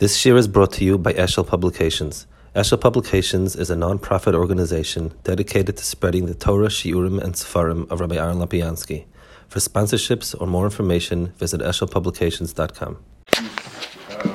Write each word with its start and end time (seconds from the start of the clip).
This 0.00 0.24
year 0.24 0.38
is 0.38 0.48
brought 0.48 0.72
to 0.72 0.84
you 0.86 0.96
by 0.96 1.12
Eshel 1.12 1.46
Publications. 1.46 2.26
Eshel 2.56 2.80
Publications 2.80 3.54
is 3.54 3.68
a 3.68 3.76
non-profit 3.76 4.34
organization 4.34 5.12
dedicated 5.24 5.76
to 5.76 5.84
spreading 5.84 6.24
the 6.24 6.32
Torah, 6.32 6.68
Shiurim, 6.68 7.22
and 7.22 7.34
Sefarim 7.34 7.86
of 7.90 8.00
Rabbi 8.00 8.16
Aaron 8.16 8.38
Lapiansky. 8.38 9.04
For 9.48 9.58
sponsorships 9.58 10.34
or 10.40 10.46
more 10.46 10.64
information, 10.64 11.34
visit 11.36 11.60
eshelpublications.com. 11.60 12.96
Uh. 13.28 14.32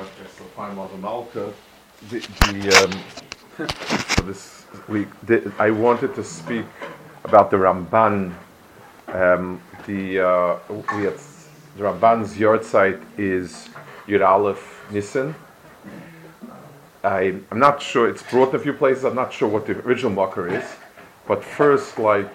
The, 2.10 2.22
um, 2.84 4.28
this 4.28 4.66
week, 4.88 5.08
I 5.58 5.72
wanted 5.72 6.14
to 6.14 6.24
speak 6.24 6.68
about 7.24 7.50
the 7.50 7.58
Ramban. 7.58 8.36
Um, 9.08 9.60
the 9.88 10.20
uh, 10.20 10.60
we 10.96 11.06
had, 11.06 11.18
the 11.76 11.86
Ramban's 11.86 12.38
yard 12.38 12.64
site 12.64 13.02
is 13.18 13.70
Yud 14.08 14.24
Aleph 14.24 14.86
Nissen. 14.92 15.34
I, 17.06 17.40
I'm 17.52 17.60
not 17.60 17.82
sure, 17.82 18.10
it's 18.10 18.24
brought 18.24 18.50
in 18.50 18.56
a 18.56 18.60
few 18.60 18.74
places, 18.74 19.06
I'm 19.06 19.16
not 19.16 19.32
sure 19.32 19.48
what 19.48 19.68
the 19.68 19.74
original 19.82 20.12
marker 20.12 20.48
is. 20.48 20.66
But 21.28 21.44
first, 21.44 22.00
like, 22.00 22.30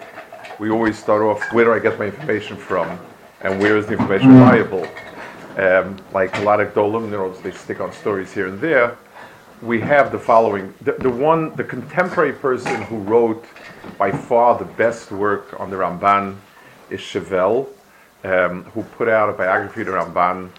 we 0.59 0.69
always 0.69 0.97
start 0.97 1.21
off, 1.21 1.41
where 1.51 1.65
do 1.65 1.73
I 1.73 1.79
get 1.79 1.99
my 1.99 2.05
information 2.05 2.55
from? 2.55 2.99
And 3.41 3.59
where 3.59 3.77
is 3.77 3.85
the 3.87 3.93
information 3.93 4.31
viable? 4.33 4.87
Um, 5.57 5.97
like 6.13 6.35
a 6.37 6.41
lot 6.41 6.61
of 6.61 6.73
know, 6.75 7.33
they 7.41 7.51
stick 7.51 7.81
on 7.81 7.91
stories 7.91 8.31
here 8.31 8.47
and 8.47 8.61
there. 8.61 8.97
We 9.61 9.81
have 9.81 10.11
the 10.11 10.19
following. 10.19 10.73
The, 10.81 10.93
the 10.93 11.09
one, 11.09 11.53
the 11.55 11.63
contemporary 11.63 12.33
person 12.33 12.81
who 12.83 12.97
wrote 12.99 13.45
by 13.97 14.11
far 14.11 14.57
the 14.57 14.65
best 14.65 15.11
work 15.11 15.59
on 15.59 15.69
the 15.69 15.75
Ramban 15.75 16.37
is 16.89 17.01
Chavel, 17.01 17.67
um, 18.23 18.63
who 18.65 18.83
put 18.83 19.09
out 19.09 19.29
a 19.29 19.33
biography 19.33 19.81
of 19.81 19.87
the 19.87 19.93
Ramban 19.93 20.49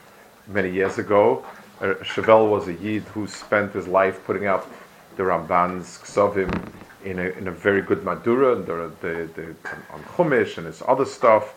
many 0.49 0.71
years 0.71 0.99
ago. 0.99 1.45
Uh, 1.83 1.95
Chavel 2.05 2.49
was 2.49 2.69
a 2.69 2.75
Yid 2.75 3.03
who 3.09 3.27
spent 3.27 3.73
his 3.73 3.89
life 3.89 4.25
putting 4.25 4.47
out 4.47 4.71
the 5.17 5.25
Ramban's 5.25 5.99
Ksovim 5.99 6.71
in 7.05 7.19
a, 7.19 7.25
in 7.31 7.49
a 7.49 7.51
very 7.51 7.83
good 7.83 8.05
Madura, 8.05 8.55
and 8.55 8.65
the, 8.65 8.93
the, 9.01 9.29
the, 9.35 9.47
on 9.93 10.01
Chumash 10.15 10.59
and 10.59 10.69
his 10.69 10.81
other 10.87 11.05
stuff. 11.05 11.57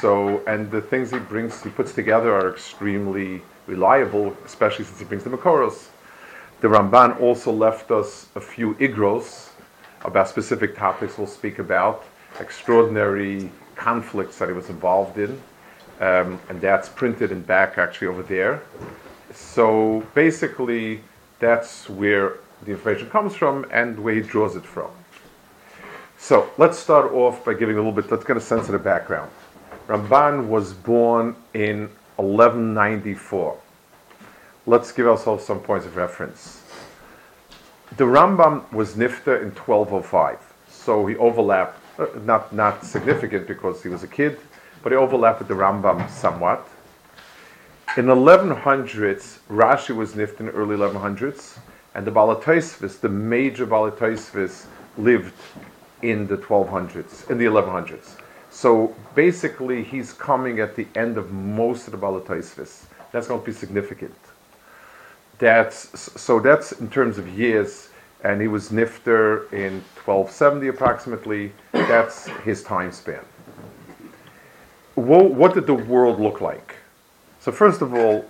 So, 0.00 0.44
and 0.46 0.70
the 0.70 0.80
things 0.80 1.10
he 1.10 1.18
brings, 1.18 1.60
he 1.64 1.70
puts 1.70 1.92
together 1.92 2.32
are 2.32 2.52
extremely 2.52 3.42
reliable, 3.66 4.36
especially 4.46 4.84
since 4.84 5.00
he 5.00 5.04
brings 5.04 5.24
the 5.24 5.30
Makoros. 5.30 5.88
The 6.60 6.68
Ramban 6.68 7.20
also 7.20 7.50
left 7.50 7.90
us 7.90 8.28
a 8.36 8.40
few 8.40 8.74
igros 8.74 9.48
about 10.04 10.28
specific 10.28 10.76
topics 10.76 11.18
we'll 11.18 11.26
speak 11.26 11.58
about, 11.58 12.04
extraordinary 12.38 13.50
conflicts 13.74 14.38
that 14.38 14.48
he 14.48 14.54
was 14.54 14.70
involved 14.70 15.18
in, 15.18 15.42
um, 15.98 16.40
and 16.48 16.60
that's 16.60 16.88
printed 16.88 17.32
in 17.32 17.42
back 17.42 17.76
actually 17.76 18.06
over 18.06 18.22
there 18.22 18.62
so 19.32 20.04
basically, 20.14 21.02
that's 21.38 21.88
where 21.88 22.38
the 22.64 22.72
information 22.72 23.08
comes 23.10 23.34
from 23.34 23.66
and 23.70 23.98
where 23.98 24.14
he 24.14 24.20
draws 24.20 24.56
it 24.56 24.64
from. 24.64 24.90
So 26.18 26.50
let's 26.58 26.78
start 26.78 27.12
off 27.12 27.44
by 27.44 27.54
giving 27.54 27.76
a 27.76 27.78
little 27.78 27.92
bit, 27.92 28.10
let's 28.10 28.24
get 28.24 28.36
a 28.36 28.40
sense 28.40 28.66
of 28.66 28.72
the 28.72 28.78
background. 28.78 29.30
Ramban 29.86 30.48
was 30.48 30.72
born 30.74 31.36
in 31.54 31.88
1194. 32.16 33.56
Let's 34.66 34.92
give 34.92 35.06
ourselves 35.06 35.44
some 35.44 35.60
points 35.60 35.86
of 35.86 35.96
reference. 35.96 36.62
The 37.96 38.04
Rambam 38.04 38.70
was 38.72 38.96
Nifta 38.96 39.40
in 39.40 39.50
1205, 39.52 40.38
so 40.68 41.06
he 41.06 41.16
overlapped, 41.16 41.80
uh, 41.98 42.06
not, 42.24 42.52
not 42.52 42.84
significant 42.84 43.46
because 43.46 43.82
he 43.82 43.88
was 43.88 44.02
a 44.02 44.06
kid, 44.06 44.38
but 44.82 44.92
he 44.92 44.98
overlapped 44.98 45.38
with 45.38 45.48
the 45.48 45.54
Rambam 45.54 46.10
somewhat. 46.10 46.68
In 47.96 48.04
1100s, 48.04 49.38
Rashi 49.48 49.96
was 49.96 50.12
nifted 50.12 50.40
in 50.40 50.46
the 50.46 50.52
early 50.52 50.76
1100s, 50.76 51.58
and 51.94 52.06
the 52.06 52.10
Balataisvis, 52.10 53.00
the 53.00 53.08
major 53.08 53.66
Balataisvis, 53.66 54.66
lived 54.98 55.34
in 56.02 56.26
the 56.26 56.36
1200s, 56.36 57.28
in 57.30 57.38
the 57.38 57.46
1100s. 57.46 58.16
So 58.50 58.94
basically, 59.14 59.82
he's 59.82 60.12
coming 60.12 60.60
at 60.60 60.76
the 60.76 60.86
end 60.94 61.16
of 61.16 61.32
most 61.32 61.88
of 61.88 61.92
the 61.92 61.98
Balataisvis. 61.98 62.84
That's 63.10 63.26
going 63.26 63.40
to 63.40 63.46
be 63.46 63.52
significant. 63.52 64.14
That's 65.38 66.10
so. 66.20 66.40
That's 66.40 66.72
in 66.72 66.90
terms 66.90 67.16
of 67.16 67.26
years, 67.28 67.88
and 68.22 68.40
he 68.40 68.48
was 68.48 68.68
nifter 68.70 69.50
in 69.52 69.82
1270 70.04 70.68
approximately. 70.68 71.52
That's 71.72 72.26
his 72.44 72.62
time 72.62 72.92
span. 72.92 73.24
What 74.94 75.54
did 75.54 75.66
the 75.66 75.74
world 75.74 76.20
look 76.20 76.40
like? 76.40 76.76
So 77.40 77.52
first 77.52 77.82
of 77.82 77.94
all, 77.94 78.28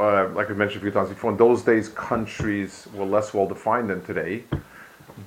uh, 0.00 0.28
like 0.28 0.50
I 0.50 0.54
mentioned 0.54 0.78
a 0.78 0.84
few 0.84 0.90
times 0.90 1.10
before, 1.10 1.30
in 1.30 1.36
those 1.36 1.62
days 1.62 1.88
countries 1.88 2.86
were 2.94 3.04
less 3.04 3.34
well 3.34 3.46
defined 3.46 3.90
than 3.90 4.02
today, 4.04 4.44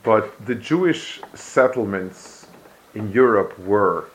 but 0.04 0.46
the 0.46 0.56
Jewish 0.56 1.22
settlements 1.36 2.48
in 2.96 3.12
Europe 3.12 3.58
were 3.60 4.06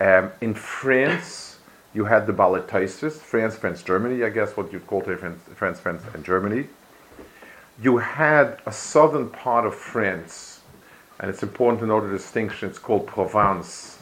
um, 0.00 0.32
in 0.40 0.54
France. 0.54 1.58
You 1.94 2.04
had 2.04 2.26
the 2.26 2.32
Balataisvis, 2.32 3.12
France, 3.12 3.56
France, 3.56 3.82
Germany, 3.82 4.24
I 4.24 4.28
guess 4.28 4.56
what 4.56 4.72
you'd 4.72 4.86
call 4.86 5.02
today 5.02 5.18
France, 5.18 5.42
France, 5.54 5.80
France, 5.80 6.02
and 6.12 6.24
Germany. 6.24 6.66
You 7.80 7.98
had 7.98 8.58
a 8.66 8.72
southern 8.72 9.30
part 9.30 9.66
of 9.66 9.74
France, 9.74 10.60
and 11.20 11.30
it's 11.30 11.42
important 11.42 11.80
to 11.80 11.86
note 11.86 12.02
the 12.02 12.10
distinction. 12.10 12.68
It's 12.68 12.78
called 12.78 13.06
Provence 13.06 13.98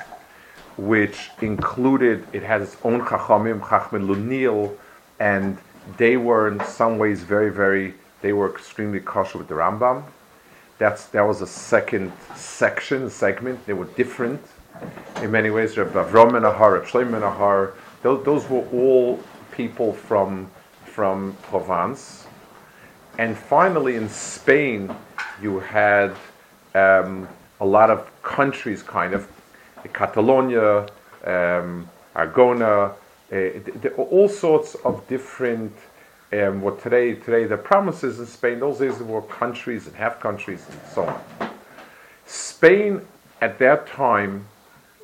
which 0.77 1.31
included, 1.41 2.27
it 2.33 2.43
has 2.43 2.63
its 2.63 2.77
own 2.85 3.01
Chachamim, 3.03 3.61
Chachmin 3.61 4.07
Lunil, 4.07 4.77
and 5.21 5.59
they 5.97 6.17
were 6.17 6.49
in 6.49 6.65
some 6.65 6.99
ways 6.99 7.23
very, 7.23 7.51
very, 7.51 7.95
they 8.23 8.33
were 8.33 8.51
extremely 8.51 9.01
kosher 9.01 9.39
with 9.39 9.49
the 9.49 9.55
Rambam. 9.55 10.03
That's, 10.79 11.07
that 11.07 11.23
was 11.23 11.41
a 11.41 11.47
second 11.47 12.13
section, 12.35 13.09
segment. 13.09 13.65
They 13.67 13.75
were 13.75 13.85
different 13.85 14.41
in 15.23 15.31
many 15.31 15.51
ways. 15.51 15.77
Reb 15.77 15.93
Avram 15.93 16.33
Menahar, 16.33 16.85
Shloim 16.85 17.11
Menahar, 17.11 17.75
those, 18.03 18.25
those 18.25 18.49
were 18.51 18.67
all 18.73 19.21
people 19.53 19.93
from, 19.93 20.51
from 20.85 21.37
Provence. 21.43 22.27
And 23.19 23.37
finally, 23.37 23.95
in 23.95 24.09
Spain, 24.09 24.95
you 25.41 25.61
had 25.61 26.17
um, 26.75 27.29
a 27.61 27.65
lot 27.65 27.91
of 27.91 28.11
countries 28.23 28.83
kind 28.83 29.15
of 29.15 29.29
Catalonia, 29.93 30.87
um, 31.25 31.89
Argona, 32.15 32.95
uh, 33.33 33.89
all 33.97 34.29
sorts 34.29 34.75
of 34.77 35.07
different. 35.09 35.73
Um, 36.33 36.63
what 36.63 36.83
today 36.83 37.15
today 37.15 37.45
the 37.45 37.57
promises 37.57 38.19
in 38.19 38.27
Spain. 38.27 38.59
Those 38.59 38.79
days 38.79 38.99
were 38.99 39.23
countries 39.23 39.87
and 39.87 39.95
half 39.95 40.19
countries 40.19 40.67
and 40.69 40.81
so 40.93 41.05
on. 41.07 41.51
Spain 42.27 43.03
at 43.41 43.59
that 43.61 43.87
time 43.87 44.47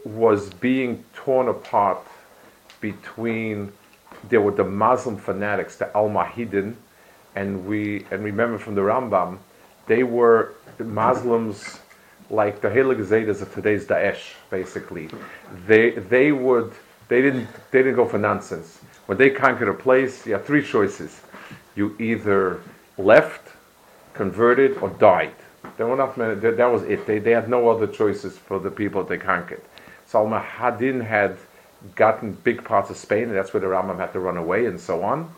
was 0.05 0.51
being 0.55 1.05
torn 1.15 1.49
apart 1.49 2.01
between 2.81 3.73
there 4.29 4.41
were 4.41 4.51
the 4.51 4.65
Muslim 4.65 5.17
fanatics, 5.17 5.77
the 5.77 5.87
Almohadin, 5.87 6.75
and 7.37 7.67
we 7.67 8.07
and 8.11 8.25
remember 8.25 8.59
from 8.59 8.75
the 8.75 8.81
Rambam, 8.81 9.39
they 9.87 10.03
were 10.03 10.55
the 10.79 10.85
Muslims 10.85 11.81
like 12.31 12.61
the 12.61 12.69
Heilig 12.69 13.05
Zedas 13.05 13.43
of 13.43 13.53
today's 13.53 13.85
Daesh, 13.85 14.35
basically. 14.51 15.11
They 15.67 15.91
they 15.91 16.33
would 16.33 16.73
they 17.09 17.21
didn't 17.21 17.49
they 17.73 17.83
didn't 17.83 17.97
go 17.97 18.07
for 18.07 18.19
nonsense. 18.19 18.81
When 19.07 19.19
they 19.19 19.31
conquered 19.31 19.69
a 19.69 19.75
place, 19.75 20.27
you 20.27 20.35
have 20.35 20.45
three 20.45 20.65
choices. 20.65 21.21
You 21.75 21.97
either 21.99 22.61
left, 22.97 23.49
converted, 24.15 24.79
or 24.79 24.91
died. 24.91 25.35
There 25.77 25.87
were 25.87 25.97
not 25.97 26.17
many, 26.17 26.35
that 26.37 26.67
was 26.67 26.83
it. 26.85 27.07
They, 27.07 27.19
they 27.19 27.33
had 27.33 27.49
no 27.49 27.69
other 27.69 27.87
choices 27.87 28.39
for 28.39 28.61
the 28.61 28.71
people 28.71 29.03
they 29.03 29.19
conquered. 29.19 29.63
So 30.07 30.25
Almohadin 30.25 31.05
had 31.05 31.37
gotten 31.97 32.33
big 32.33 32.65
parts 32.65 32.91
of 32.91 32.97
Spain, 32.97 33.25
and 33.25 33.35
that's 33.35 33.53
where 33.53 33.61
the 33.61 33.67
Rambam 33.67 33.99
had 33.99 34.13
to 34.13 34.21
run 34.21 34.37
away 34.37 34.67
and 34.67 34.81
so 34.81 35.03
on. 35.03 35.33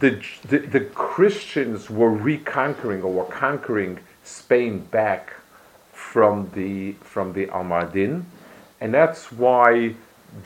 The, 0.00 0.22
the, 0.48 0.58
the 0.58 0.80
Christians 0.80 1.90
were 1.90 2.10
reconquering 2.10 3.02
or 3.02 3.12
were 3.12 3.24
conquering 3.24 3.98
Spain 4.24 4.80
back 4.80 5.32
from 6.12 6.48
the 6.54 6.92
from 7.02 7.32
the 7.32 7.46
Almohadin, 7.46 8.24
and 8.80 8.94
that's 8.94 9.32
why 9.32 9.94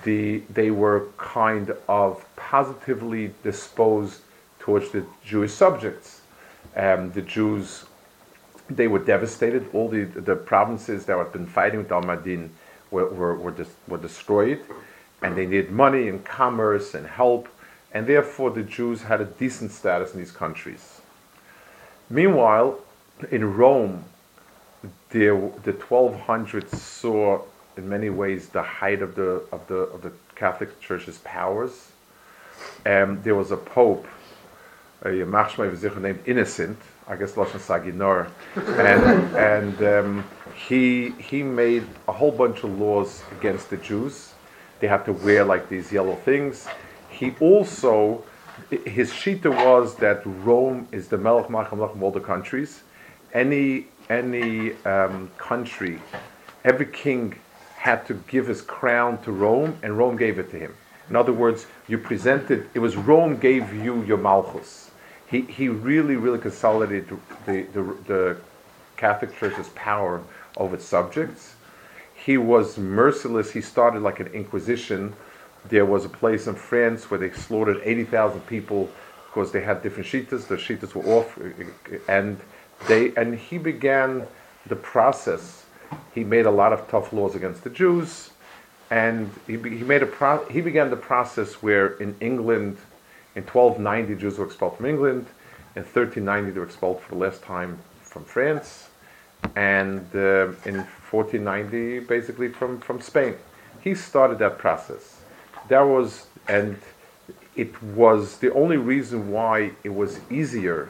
the 0.04 0.42
they 0.48 0.70
were 0.70 1.06
kind 1.18 1.74
of 1.86 2.24
positively 2.36 3.32
disposed 3.42 4.22
towards 4.58 4.90
the 4.90 5.04
Jewish 5.24 5.52
subjects. 5.52 6.22
Um, 6.76 7.12
the 7.12 7.22
Jews 7.22 7.84
they 8.68 8.88
were 8.88 9.00
devastated. 9.00 9.68
All 9.74 9.88
the 9.88 10.04
the 10.04 10.34
provinces 10.34 11.04
that 11.06 11.16
had 11.18 11.32
been 11.32 11.46
fighting 11.46 11.80
with 11.80 11.90
Almohadin 11.90 12.48
were 12.90 13.08
were 13.08 13.34
were, 13.34 13.54
were 13.86 13.98
destroyed, 13.98 14.60
and 15.22 15.36
they 15.36 15.46
needed 15.46 15.70
money 15.70 16.08
and 16.08 16.24
commerce 16.24 16.94
and 16.94 17.06
help, 17.06 17.48
and 17.92 18.06
therefore 18.06 18.50
the 18.50 18.62
Jews 18.62 19.02
had 19.02 19.20
a 19.20 19.26
decent 19.26 19.72
status 19.72 20.14
in 20.14 20.20
these 20.20 20.32
countries. 20.32 21.00
Meanwhile, 22.08 22.80
in 23.30 23.56
Rome, 23.56 24.04
the 25.10 25.52
the 25.64 25.72
1200s 25.72 26.74
saw 26.74 27.42
in 27.76 27.88
many 27.88 28.10
ways 28.10 28.48
the 28.48 28.62
height 28.62 29.02
of 29.02 29.14
the 29.14 29.42
of 29.52 29.66
the 29.68 29.80
of 29.94 30.02
the 30.02 30.12
Catholic 30.34 30.80
Church's 30.80 31.18
powers. 31.18 31.92
Um, 32.84 33.20
there 33.22 33.34
was 33.34 33.50
a 33.50 33.56
pope 33.56 34.06
a 35.02 35.10
named 36.00 36.20
Innocent, 36.26 36.78
I 37.08 37.16
guess 37.16 37.32
Lashon 37.32 37.60
Saginor, 37.60 38.28
and 38.56 39.36
and 39.36 39.82
um, 39.82 40.24
he 40.54 41.10
he 41.12 41.42
made 41.42 41.86
a 42.06 42.12
whole 42.12 42.32
bunch 42.32 42.64
of 42.64 42.78
laws 42.78 43.22
against 43.38 43.70
the 43.70 43.76
Jews. 43.78 44.34
They 44.80 44.86
had 44.86 45.04
to 45.06 45.12
wear 45.12 45.44
like 45.44 45.68
these 45.68 45.92
yellow 45.92 46.16
things. 46.16 46.68
He 47.08 47.34
also 47.40 48.24
his 48.84 49.10
shita 49.10 49.50
was 49.64 49.96
that 49.96 50.22
Rome 50.24 50.86
is 50.92 51.08
the 51.08 51.16
Melech 51.16 51.48
Malcham 51.48 51.82
of 51.82 52.02
all 52.02 52.10
the 52.10 52.20
countries. 52.20 52.82
Any 53.32 53.86
any 54.10 54.72
um, 54.84 55.30
country, 55.38 56.00
every 56.64 56.86
king 56.86 57.38
had 57.76 58.04
to 58.06 58.14
give 58.28 58.46
his 58.46 58.60
crown 58.60 59.22
to 59.22 59.32
Rome, 59.32 59.78
and 59.82 59.96
Rome 59.96 60.16
gave 60.16 60.38
it 60.38 60.50
to 60.50 60.58
him. 60.58 60.74
In 61.08 61.16
other 61.16 61.32
words, 61.32 61.66
you 61.88 61.96
presented, 61.96 62.68
it 62.74 62.78
was 62.78 62.96
Rome 62.96 63.36
gave 63.36 63.72
you 63.72 64.02
your 64.02 64.18
Malchus. 64.18 64.90
He, 65.26 65.42
he 65.42 65.68
really, 65.68 66.16
really 66.16 66.38
consolidated 66.38 67.18
the, 67.46 67.62
the, 67.72 67.82
the 68.06 68.36
Catholic 68.96 69.36
Church's 69.38 69.68
power 69.70 70.22
over 70.56 70.74
its 70.74 70.84
subjects. 70.84 71.54
He 72.14 72.36
was 72.36 72.76
merciless. 72.76 73.50
He 73.50 73.60
started 73.60 74.02
like 74.02 74.20
an 74.20 74.26
inquisition. 74.28 75.14
There 75.68 75.86
was 75.86 76.04
a 76.04 76.08
place 76.08 76.46
in 76.46 76.54
France 76.54 77.10
where 77.10 77.18
they 77.18 77.30
slaughtered 77.30 77.80
80,000 77.82 78.40
people 78.46 78.90
because 79.26 79.52
they 79.52 79.62
had 79.62 79.82
different 79.82 80.08
shitas. 80.08 80.46
The 80.46 80.56
shitas 80.56 80.94
were 80.94 81.04
off, 81.04 81.38
and 82.08 82.38
they 82.88 83.12
and 83.16 83.34
he 83.34 83.58
began 83.58 84.26
the 84.66 84.76
process. 84.76 85.64
He 86.14 86.24
made 86.24 86.46
a 86.46 86.50
lot 86.50 86.72
of 86.72 86.88
tough 86.88 87.12
laws 87.12 87.34
against 87.34 87.64
the 87.64 87.70
Jews 87.70 88.30
and 88.90 89.30
he, 89.46 89.56
he 89.56 89.84
made 89.84 90.02
a 90.02 90.06
pro- 90.06 90.44
he 90.46 90.60
began 90.60 90.90
the 90.90 90.96
process 90.96 91.54
where 91.62 91.94
in 91.98 92.16
England, 92.20 92.76
in 93.36 93.44
1290, 93.44 94.20
Jews 94.20 94.38
were 94.38 94.46
expelled 94.46 94.76
from 94.76 94.86
England. 94.86 95.26
In 95.76 95.84
1390, 95.84 96.50
they 96.50 96.58
were 96.58 96.66
expelled 96.66 97.00
for 97.00 97.14
the 97.14 97.20
last 97.20 97.42
time 97.42 97.78
from 98.02 98.24
France, 98.24 98.88
and 99.54 100.04
uh, 100.14 100.50
in 100.66 100.84
1490, 101.10 102.00
basically 102.00 102.48
from 102.48 102.80
from 102.80 103.00
Spain. 103.00 103.36
He 103.80 103.94
started 103.94 104.38
that 104.40 104.58
process. 104.58 105.20
That 105.68 105.82
was 105.82 106.26
and 106.48 106.76
it 107.54 107.80
was 107.82 108.38
the 108.38 108.52
only 108.52 108.76
reason 108.76 109.30
why 109.30 109.72
it 109.84 109.94
was 109.94 110.20
easier 110.30 110.88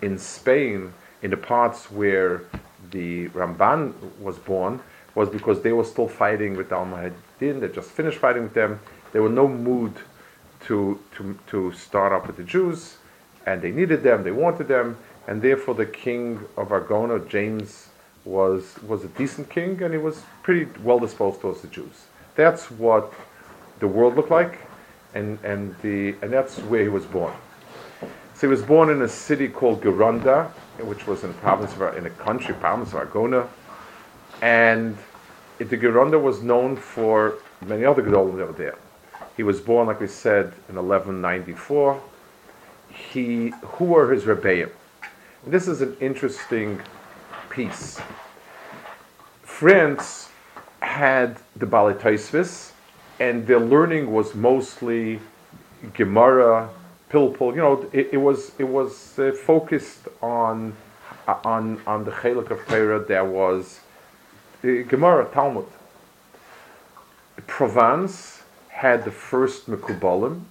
in 0.00 0.18
Spain 0.18 0.94
in 1.24 1.30
the 1.30 1.36
parts 1.36 1.90
where 1.90 2.42
the 2.90 3.28
Ramban 3.30 3.94
was 4.20 4.38
born 4.38 4.80
was 5.14 5.30
because 5.30 5.62
they 5.62 5.72
were 5.72 5.84
still 5.84 6.06
fighting 6.06 6.54
with 6.54 6.68
the 6.68 6.76
Almohadin. 6.76 7.60
They 7.60 7.68
just 7.68 7.90
finished 7.90 8.18
fighting 8.18 8.42
with 8.42 8.54
them. 8.54 8.78
There 9.12 9.22
were 9.22 9.30
no 9.30 9.48
mood 9.48 9.94
to, 10.66 11.00
to, 11.16 11.38
to 11.46 11.72
start 11.72 12.12
up 12.12 12.26
with 12.26 12.36
the 12.36 12.44
Jews, 12.44 12.98
and 13.46 13.62
they 13.62 13.70
needed 13.70 14.02
them, 14.02 14.22
they 14.22 14.32
wanted 14.32 14.68
them, 14.68 14.98
and 15.26 15.40
therefore 15.40 15.74
the 15.74 15.86
king 15.86 16.40
of 16.58 16.68
Argona, 16.68 17.26
James, 17.26 17.88
was, 18.26 18.76
was 18.86 19.04
a 19.04 19.08
decent 19.08 19.48
king, 19.48 19.82
and 19.82 19.92
he 19.92 19.98
was 19.98 20.22
pretty 20.42 20.70
well 20.82 20.98
disposed 20.98 21.40
towards 21.40 21.62
the 21.62 21.68
Jews. 21.68 22.04
That's 22.36 22.70
what 22.70 23.12
the 23.80 23.88
world 23.88 24.16
looked 24.16 24.30
like, 24.30 24.58
and, 25.14 25.38
and, 25.42 25.74
the, 25.80 26.16
and 26.20 26.30
that's 26.30 26.58
where 26.58 26.82
he 26.82 26.88
was 26.88 27.06
born. 27.06 27.32
So 28.34 28.40
he 28.40 28.46
was 28.48 28.62
born 28.62 28.90
in 28.90 29.02
a 29.02 29.08
city 29.08 29.48
called 29.48 29.80
Gerunda, 29.82 30.50
which 30.80 31.06
was 31.06 31.24
in 31.24 31.30
a 31.30 31.34
province 31.34 31.72
of, 31.74 31.96
in 31.96 32.06
a 32.06 32.10
country 32.10 32.54
province 32.54 32.92
of 32.92 33.00
Argona 33.00 33.48
and 34.42 34.96
the 35.58 35.64
Gerunda 35.64 36.20
was 36.20 36.42
known 36.42 36.76
for 36.76 37.38
many 37.64 37.84
other 37.84 38.02
Gedolim 38.02 38.36
that 38.36 38.46
were 38.46 38.52
there. 38.52 38.78
He 39.36 39.42
was 39.42 39.60
born, 39.60 39.86
like 39.86 40.00
we 40.00 40.06
said, 40.06 40.52
in 40.68 40.76
1194. 40.76 42.00
He, 42.90 43.52
who 43.62 43.84
were 43.86 44.12
his 44.12 44.24
Rebbeim? 44.24 44.70
This 45.46 45.66
is 45.66 45.80
an 45.80 45.96
interesting 46.00 46.80
piece. 47.50 48.00
France 49.42 50.28
had 50.80 51.38
the 51.56 51.66
Balitaisvis, 51.66 52.72
and 53.18 53.46
their 53.46 53.60
learning 53.60 54.12
was 54.12 54.34
mostly 54.34 55.20
Gemara, 55.94 56.68
Pilpul. 57.10 57.54
You 57.54 57.62
know, 57.62 57.88
it, 57.92 58.10
it 58.12 58.16
was 58.16 58.52
it 58.58 58.64
was 58.64 59.18
uh, 59.18 59.32
focused 59.32 60.08
on 60.22 60.74
on 61.26 61.80
on 61.86 62.04
the 62.04 62.10
Chelik 62.10 62.50
of 62.50 62.66
Torah 62.66 63.04
that 63.04 63.26
was 63.26 63.80
the 64.62 64.82
Gemara, 64.84 65.28
Talmud. 65.32 65.66
Provence 67.46 68.42
had 68.68 69.04
the 69.04 69.10
first 69.10 69.68
Mekubalim, 69.68 70.42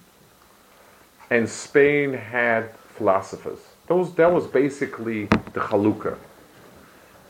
and 1.30 1.48
Spain 1.48 2.12
had 2.14 2.70
philosophers. 2.96 3.58
Those, 3.86 4.14
that 4.14 4.32
was 4.32 4.46
basically 4.46 5.26
the 5.52 5.60
Chalukah. 5.60 6.16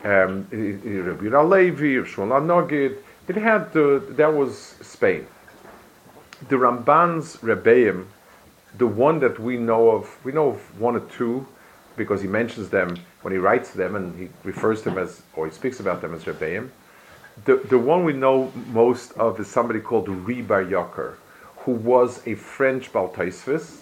Um, 0.04 0.46
Rabbi 0.52 1.24
Shmuel 1.24 2.42
Nogid, 2.44 2.98
it 3.26 3.36
had 3.36 3.72
the, 3.72 4.04
that 4.10 4.32
was 4.32 4.74
Spain. 4.82 5.26
The 6.48 6.56
Ramban's 6.56 7.38
Rebbeim, 7.38 8.06
the 8.78 8.86
one 8.86 9.20
that 9.20 9.38
we 9.38 9.56
know 9.56 9.90
of, 9.90 10.16
we 10.24 10.32
know 10.32 10.50
of 10.50 10.80
one 10.80 10.96
or 10.96 11.00
two 11.00 11.46
because 11.96 12.20
he 12.20 12.28
mentions 12.28 12.70
them 12.70 12.96
when 13.22 13.32
he 13.32 13.38
writes 13.38 13.70
them 13.70 13.94
and 13.94 14.18
he 14.18 14.28
refers 14.42 14.82
to 14.82 14.90
them 14.90 14.98
as, 14.98 15.22
or 15.34 15.46
he 15.46 15.52
speaks 15.52 15.80
about 15.80 16.00
them 16.00 16.14
as 16.14 16.24
Rebbeim. 16.24 16.70
The, 17.44 17.56
the 17.56 17.78
one 17.78 18.04
we 18.04 18.12
know 18.12 18.52
most 18.68 19.12
of 19.12 19.38
is 19.40 19.48
somebody 19.48 19.80
called 19.80 20.06
Ribar 20.06 20.68
Yoker, 20.68 21.14
who 21.58 21.72
was 21.72 22.24
a 22.26 22.34
French 22.34 22.92
Baltaisvis. 22.92 23.80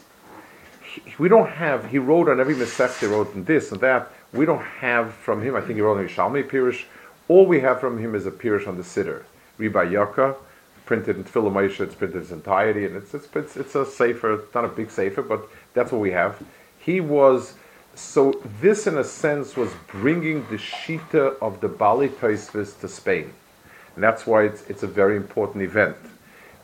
We 1.18 1.28
don't 1.28 1.48
have, 1.48 1.86
he 1.86 1.98
wrote 1.98 2.28
on 2.28 2.38
every 2.38 2.54
Masech, 2.54 2.98
he 3.00 3.06
wrote 3.06 3.34
in 3.34 3.44
this 3.44 3.72
and 3.72 3.80
that. 3.80 4.10
We 4.32 4.46
don't 4.46 4.62
have 4.62 5.12
from 5.14 5.42
him, 5.42 5.54
I 5.54 5.60
think 5.60 5.74
he 5.74 5.80
wrote 5.80 5.98
on 5.98 6.08
Shalmi 6.08 6.48
Pirish. 6.48 6.84
All 7.28 7.46
we 7.46 7.60
have 7.60 7.80
from 7.80 7.98
him 7.98 8.14
is 8.14 8.26
a 8.26 8.30
Pirish 8.30 8.66
on 8.68 8.76
the 8.76 8.82
Siddur. 8.82 9.22
Ribar 9.58 9.90
Yoker, 9.90 10.36
printed 10.84 11.16
in 11.16 11.24
Philomaisha, 11.24 11.84
it's 11.84 11.94
printed 11.94 12.16
in 12.16 12.22
its 12.22 12.30
entirety, 12.30 12.84
and 12.86 12.96
it's, 12.96 13.14
it's, 13.14 13.28
it's, 13.34 13.56
it's 13.56 13.74
a 13.74 13.86
safer, 13.86 14.34
it's 14.34 14.54
not 14.54 14.64
a 14.64 14.68
big 14.68 14.90
safer, 14.90 15.22
but 15.22 15.48
that's 15.74 15.92
what 15.92 16.00
we 16.00 16.10
have. 16.10 16.42
He 16.78 17.00
was 17.00 17.54
so 17.94 18.40
this, 18.60 18.86
in 18.86 18.96
a 18.96 19.04
sense, 19.04 19.56
was 19.56 19.70
bringing 19.88 20.46
the 20.48 20.56
shita 20.56 21.36
of 21.40 21.60
the 21.60 21.68
Bali 21.68 22.08
Taisvis 22.08 22.80
to 22.80 22.88
Spain, 22.88 23.32
and 23.94 24.02
that's 24.02 24.26
why 24.26 24.44
it's, 24.44 24.62
it's 24.68 24.82
a 24.82 24.86
very 24.86 25.16
important 25.16 25.62
event. 25.62 25.96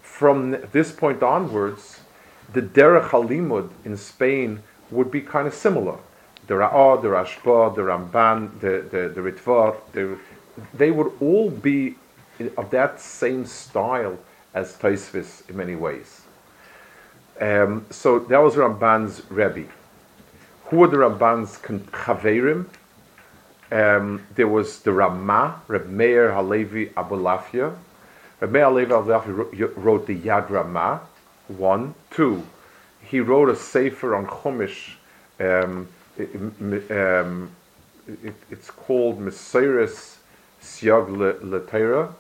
From 0.01 0.57
this 0.73 0.91
point 0.91 1.23
onwards, 1.23 2.01
the 2.53 2.63
Derech 2.63 3.11
Halimud 3.11 3.71
in 3.85 3.97
Spain 3.97 4.63
would 4.91 5.11
be 5.11 5.21
kind 5.21 5.47
of 5.47 5.55
similar. 5.55 5.99
The 6.47 6.55
Ra'ah, 6.55 7.03
the 7.03 7.09
Rashba, 7.09 7.75
the 7.75 7.83
Ramban, 7.83 8.59
the, 8.61 8.89
the, 8.91 9.09
the 9.11 9.21
Ritva, 9.21 9.77
the, 9.93 10.19
they 10.73 10.91
would 10.91 11.13
all 11.21 11.51
be 11.51 11.97
of 12.57 12.71
that 12.71 13.01
same 13.01 13.45
style 13.47 14.19
as 14.55 14.77
Taisvis 14.77 15.49
in 15.49 15.57
many 15.57 15.77
ways. 15.77 16.23
Um, 17.41 17.87
so 17.91 18.19
that 18.19 18.39
was 18.39 18.57
Ramban's 18.57 19.23
Rebbe 19.31 19.67
who 20.69 20.77
were 20.77 20.89
the 20.89 20.99
Ramban's 20.99 21.59
Chaverim? 21.59 22.67
Um, 23.71 24.27
there 24.35 24.49
was 24.49 24.81
the 24.81 24.93
Ramah, 24.93 25.63
Reb 25.67 25.87
Meir 25.87 26.33
Halevi 26.33 26.91
Abulafia. 26.91 27.75
Reb 28.41 28.51
Meir 28.51 28.65
Halevi 28.65 28.91
Abulafia 28.91 29.73
wrote 29.77 30.07
the 30.07 30.17
Yad 30.17 30.51
Ramah, 30.51 31.01
one. 31.49 31.95
Two, 32.11 32.47
he 33.01 33.21
wrote 33.21 33.49
a 33.49 33.57
Sefer 33.57 34.15
on 34.15 34.27
Chumash. 34.27 34.97
Um, 35.41 35.89
it, 36.19 36.35
um, 36.91 37.51
it, 38.07 38.35
it's 38.51 38.71
called 38.71 39.21
Messiris 39.21 40.17
Siag 40.61 41.41
Letera, 41.43 42.13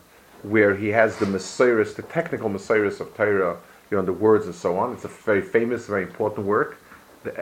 where 0.42 0.76
he 0.76 0.88
has 0.88 1.16
the 1.18 1.26
Messiris, 1.26 1.94
the 1.94 2.02
technical 2.02 2.48
Messiris 2.48 3.00
of 3.00 3.14
Torah, 3.16 3.56
you 3.90 3.96
know, 3.96 4.04
the 4.04 4.12
words 4.12 4.46
and 4.46 4.54
so 4.54 4.78
on. 4.78 4.92
It's 4.92 5.04
a 5.04 5.08
very 5.08 5.42
famous, 5.42 5.86
very 5.86 6.02
important 6.02 6.46
work 6.46 6.78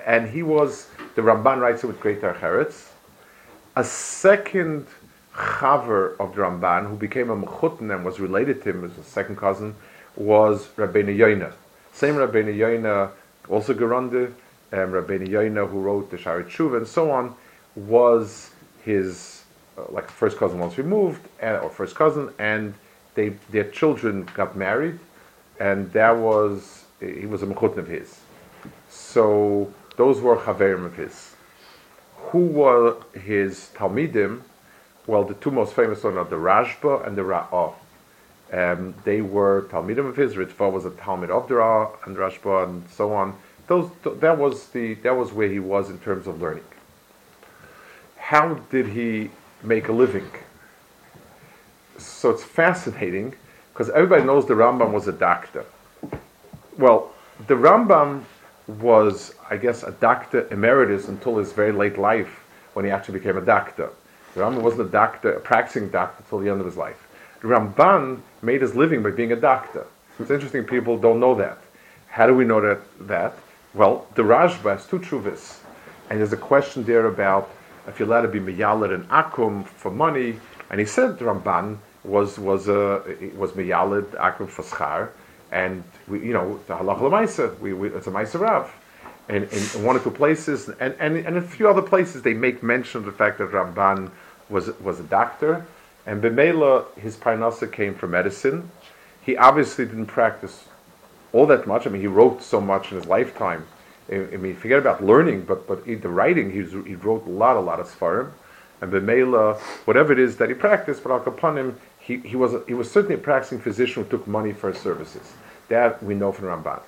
and 0.07 0.29
he 0.29 0.43
was 0.43 0.89
the 1.15 1.23
Ramban 1.23 1.61
writes 1.61 1.85
it 1.85 1.87
with 1.87 2.01
great 2.01 2.21
Archeretz. 2.23 2.89
A 3.77 3.85
second 3.85 4.87
chaver 5.35 6.19
of 6.19 6.35
the 6.35 6.43
Ramban, 6.43 6.89
who 6.89 6.97
became 6.97 7.31
a 7.31 7.37
mechutin 7.37 7.95
and 7.95 8.05
was 8.05 8.19
related 8.21 8.63
to 8.63 8.71
him 8.71 8.85
as 8.85 8.97
a 8.99 9.05
second 9.05 9.37
cousin, 9.37 9.75
was 10.17 10.69
Rabbeinu 10.77 11.17
Yoina. 11.17 11.53
Same 11.93 12.15
Rabbeinu 12.15 12.57
Yoina, 12.57 13.11
also 13.49 13.75
Gerunde, 13.75 14.33
um, 14.73 14.93
Rabbeinu 14.93 15.29
Yoina, 15.29 15.69
who 15.69 15.81
wrote 15.81 16.11
the 16.11 16.17
Sharet 16.17 16.49
Shuva 16.49 16.79
and 16.79 16.89
so 16.89 17.11
on, 17.11 17.35
was 17.75 18.51
his 18.83 19.45
uh, 19.77 19.83
like 19.91 20.11
first 20.11 20.39
cousin 20.39 20.59
once 20.59 20.79
removed, 20.79 21.21
or 21.43 21.69
first 21.69 21.95
cousin, 21.95 22.33
and 22.39 22.73
they 23.17 23.31
their 23.51 23.65
children 23.65 24.29
got 24.35 24.57
married, 24.57 25.01
and 25.59 25.93
that 25.93 26.17
was 26.17 26.85
he 27.01 27.27
was 27.27 27.43
a 27.43 27.47
mechutin 27.47 27.79
of 27.79 27.89
his. 27.89 28.21
So 28.89 29.73
those 29.97 30.21
were 30.21 30.37
Chaverim 30.37 30.85
of 30.85 30.95
his. 30.97 31.35
Who 32.31 32.47
were 32.47 32.97
his 33.13 33.71
Talmidim? 33.75 34.43
Well, 35.07 35.25
the 35.25 35.35
two 35.35 35.51
most 35.51 35.75
famous 35.75 36.05
ones 36.05 36.17
are 36.17 36.25
the 36.25 36.37
Rashba 36.37 37.07
and 37.07 37.17
the 37.17 37.23
Ra'ah. 37.23 37.75
Um, 38.53 38.95
they 39.05 39.23
were 39.23 39.63
Talmidim 39.71 40.07
of 40.07 40.17
his. 40.17 40.35
Ritva 40.35 40.71
was 40.71 40.85
a 40.85 40.91
Talmid 40.91 41.31
of 41.31 41.49
the 41.49 41.55
Ra'ah 41.55 42.07
and 42.07 42.17
Rashba 42.17 42.65
and 42.65 42.89
so 42.91 43.13
on. 43.13 43.37
those, 43.67 43.91
that, 44.03 44.39
was 44.39 44.69
the, 44.69 44.95
that 44.95 45.17
was 45.17 45.33
where 45.33 45.49
he 45.49 45.59
was 45.59 45.91
in 45.91 45.99
terms 45.99 46.27
of 46.27 46.41
learning. 46.41 46.65
How 48.17 48.55
did 48.71 48.89
he 48.89 49.31
make 49.63 49.89
a 49.89 49.93
living? 49.93 50.31
So 52.17 52.31
it's 52.31 52.43
fascinating 52.43 53.35
because 53.75 53.91
everybody 53.91 54.25
knows 54.25 54.47
the 54.47 54.55
Rambam 54.55 54.91
was 54.91 55.07
a 55.07 55.13
doctor. 55.13 55.67
Well, 56.79 57.13
the 57.47 57.55
Rambam 57.55 58.23
was, 58.67 59.35
I 59.51 59.59
guess, 59.59 59.83
a 59.83 59.91
doctor 59.91 60.49
emeritus 60.51 61.09
until 61.09 61.37
his 61.37 61.53
very 61.53 61.73
late 61.73 61.99
life 61.99 62.43
when 62.73 62.87
he 62.87 62.91
actually 62.91 63.19
became 63.19 63.37
a 63.37 63.43
doctor. 63.43 63.91
The 64.35 64.41
Rambam 64.41 64.63
wasn't 64.63 64.89
a 64.89 64.91
doctor, 64.91 65.35
a 65.35 65.41
practicing 65.41 65.91
doctor 65.91 66.23
until 66.23 66.39
the 66.39 66.49
end 66.49 66.61
of 66.61 66.65
his 66.65 66.79
life. 66.79 67.07
The 67.43 67.49
Ramban 67.49 68.23
made 68.41 68.63
his 68.63 68.75
living 68.75 69.03
by 69.03 69.11
being 69.11 69.33
a 69.33 69.37
doctor. 69.37 69.87
It's 70.19 70.31
interesting 70.31 70.65
people 70.65 70.97
don't 70.97 71.21
know 71.21 71.35
that. 71.35 71.59
How 72.09 72.27
do 72.27 72.35
we 72.35 72.47
know 72.47 72.63
that? 72.63 72.81
that? 73.09 73.35
Well, 73.75 74.07
the 74.15 74.23
Rashba 74.23 74.73
has 74.73 74.87
two 74.87 75.01
truvis, 75.01 75.59
and 76.09 76.19
there's 76.19 76.33
a 76.33 76.39
question 76.39 76.83
there 76.83 77.09
about 77.09 77.51
if 77.87 77.99
you're 77.99 78.09
allowed 78.09 78.23
to 78.23 78.29
be 78.29 78.41
miyalad 78.41 78.95
and 78.95 79.07
akum 79.11 79.67
for 79.67 79.91
money, 79.91 80.41
and 80.71 80.81
he 80.81 80.87
said 80.87 81.19
the 81.19 81.27
Ramban 81.27 81.77
was 82.07 82.39
was 82.39 82.69
a 82.69 82.81
uh, 82.81 83.03
was 83.37 83.53
miyalad 83.53 84.07
akum 84.17 84.49
for 84.49 84.63
schar, 84.63 85.11
and 85.51 85.83
we, 86.09 86.21
you 86.21 86.33
know 86.33 86.59
the 86.67 86.75
halach 86.77 86.99
lemaisa, 86.99 87.59
we, 87.59 87.73
we 87.73 87.89
it's 87.89 88.07
a 88.07 88.11
ma'aser 88.11 88.41
rav, 88.41 88.73
and 89.29 89.45
in 89.45 89.85
one 89.85 89.97
or 89.97 90.01
two 90.01 90.11
places, 90.11 90.69
and, 90.81 90.95
and 90.99 91.17
and 91.17 91.37
a 91.37 91.43
few 91.43 91.69
other 91.69 91.83
places 91.83 92.23
they 92.23 92.35
make 92.35 92.63
mention 92.63 92.99
of 93.01 93.05
the 93.05 93.13
fact 93.13 93.39
that 93.39 93.51
Ramban 93.51 94.11
was 94.49 94.69
was 94.81 95.01
a 95.01 95.05
doctor, 95.05 95.67
and 96.07 96.23
Bemela 96.23 96.87
his 96.97 97.17
parnasa 97.17 97.71
came 97.71 97.95
from 97.95 98.13
medicine. 98.13 98.71
He 99.23 99.37
obviously 99.37 99.85
didn't 99.87 100.07
practice 100.07 100.67
all 101.33 101.47
that 101.47 101.67
much. 101.67 101.87
I 101.87 101.91
mean, 101.91 102.01
he 102.01 102.07
wrote 102.07 102.43
so 102.43 102.61
much 102.61 102.93
in 102.93 102.99
his 102.99 103.07
lifetime. 103.07 103.67
I, 104.09 104.37
mean, 104.37 104.55
forget 104.55 104.79
about 104.79 105.03
learning, 105.03 105.43
but 105.43 105.67
but 105.67 105.85
in 105.85 106.01
the 106.01 106.09
writing, 106.09 106.53
he, 106.53 106.63
was, 106.63 106.73
he 106.87 106.95
wrote 106.95 107.27
a 107.27 107.31
lot, 107.31 107.57
a 107.57 107.61
lot 107.61 107.81
of 107.81 107.89
svarim. 107.89 108.31
And 108.81 108.93
Bemela, 108.93 109.59
whatever 109.87 110.13
it 110.13 110.19
is 110.19 110.37
that 110.37 110.49
he 110.49 110.55
practiced, 110.55 111.03
but 111.03 111.11
he, 112.07 112.19
he 112.19 112.37
was 112.37 112.55
he 112.69 112.75
was 112.75 112.91
certainly 112.91 113.17
a 113.17 113.19
practicing 113.19 113.61
physician 113.61 114.05
who 114.05 114.11
took 114.11 114.27
money 114.27 114.53
for 114.53 114.71
his 114.71 114.81
services. 114.81 115.33
That 115.69 116.01
we 116.03 116.15
know 116.15 116.31
from 116.31 116.47
Ramban. 116.47 116.81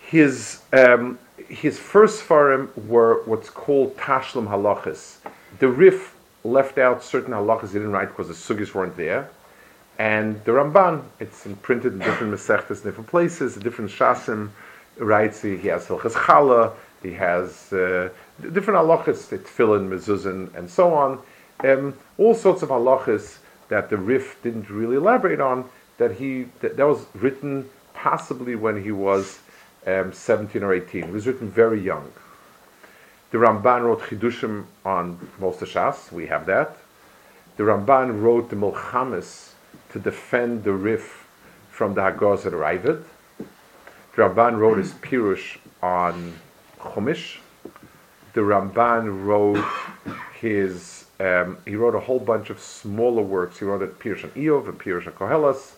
His 0.00 0.62
um, 0.72 1.18
his 1.48 1.78
first 1.78 2.24
svarim 2.24 2.74
were 2.86 3.22
what's 3.26 3.48
called 3.48 3.96
tashlum 3.96 4.48
halachas. 4.48 5.18
The 5.60 5.68
Rif 5.68 6.16
left 6.42 6.78
out 6.78 7.02
certain 7.04 7.32
halachas 7.32 7.68
he 7.68 7.74
didn't 7.74 7.92
write 7.92 8.08
because 8.08 8.28
the 8.28 8.34
sugis 8.34 8.74
weren't 8.74 8.96
there. 8.96 9.30
And 9.98 10.42
the 10.44 10.52
Ramban, 10.52 11.02
it's 11.18 11.46
printed 11.62 11.92
in 11.92 11.98
different 11.98 12.32
Masechtas, 12.32 12.82
different 12.84 13.08
places, 13.08 13.56
different 13.56 13.90
Shasim, 13.90 14.50
writes, 14.96 15.42
he 15.42 15.56
has 15.68 15.86
Hilchas 15.86 16.12
Chala, 16.12 16.72
he 17.02 17.12
has 17.14 17.72
uh, 17.72 18.08
different 18.40 18.78
halachas, 18.78 19.26
tefillin, 19.26 19.88
mezuzin, 19.88 20.54
and 20.54 20.70
so 20.70 20.94
on. 20.94 21.20
Um, 21.64 21.94
all 22.18 22.34
sorts 22.34 22.62
of 22.62 22.68
halachas 22.68 23.38
that 23.68 23.90
the 23.90 23.96
Rif 23.96 24.40
didn't 24.42 24.70
really 24.70 24.96
elaborate 24.96 25.40
on, 25.40 25.68
that 25.98 26.12
he 26.12 26.46
that, 26.60 26.76
that 26.76 26.86
was 26.86 27.06
written 27.14 27.68
possibly 27.94 28.54
when 28.54 28.82
he 28.82 28.92
was 28.92 29.40
um, 29.86 30.12
17 30.12 30.62
or 30.62 30.72
18. 30.72 31.04
It 31.04 31.10
was 31.10 31.26
written 31.26 31.50
very 31.50 31.80
young. 31.80 32.12
The 33.30 33.38
Ramban 33.38 33.82
wrote 33.82 34.00
Chidushim 34.02 34.64
on 34.84 35.28
most 35.38 35.60
of 35.60 35.68
Shas, 35.68 36.10
we 36.10 36.26
have 36.28 36.46
that. 36.46 36.76
The 37.56 37.64
Ramban 37.64 38.22
wrote 38.22 38.50
the 38.50 38.56
Milchamis 38.56 39.50
to 39.90 39.98
defend 39.98 40.64
the 40.64 40.72
Rif 40.72 41.26
from 41.70 41.94
the 41.94 42.00
Hagaz 42.02 42.46
at 42.46 42.52
Ravid. 42.52 43.02
The 43.38 44.22
Ramban 44.22 44.58
wrote 44.58 44.78
his 44.78 44.92
Pirush 44.92 45.58
on 45.82 46.34
Chumash. 46.78 47.38
The 48.32 48.40
Ramban 48.40 49.24
wrote 49.24 49.64
his, 50.40 51.04
um, 51.20 51.58
he 51.66 51.74
wrote 51.74 51.94
a 51.94 52.00
whole 52.00 52.20
bunch 52.20 52.50
of 52.50 52.60
smaller 52.60 53.22
works. 53.22 53.58
He 53.58 53.64
wrote 53.64 53.82
a 53.82 53.86
Pirush 53.86 54.24
on 54.24 54.30
Eov, 54.30 54.68
a 54.68 54.72
Pirush 54.72 55.06
on 55.06 55.12
Kohelas, 55.14 55.74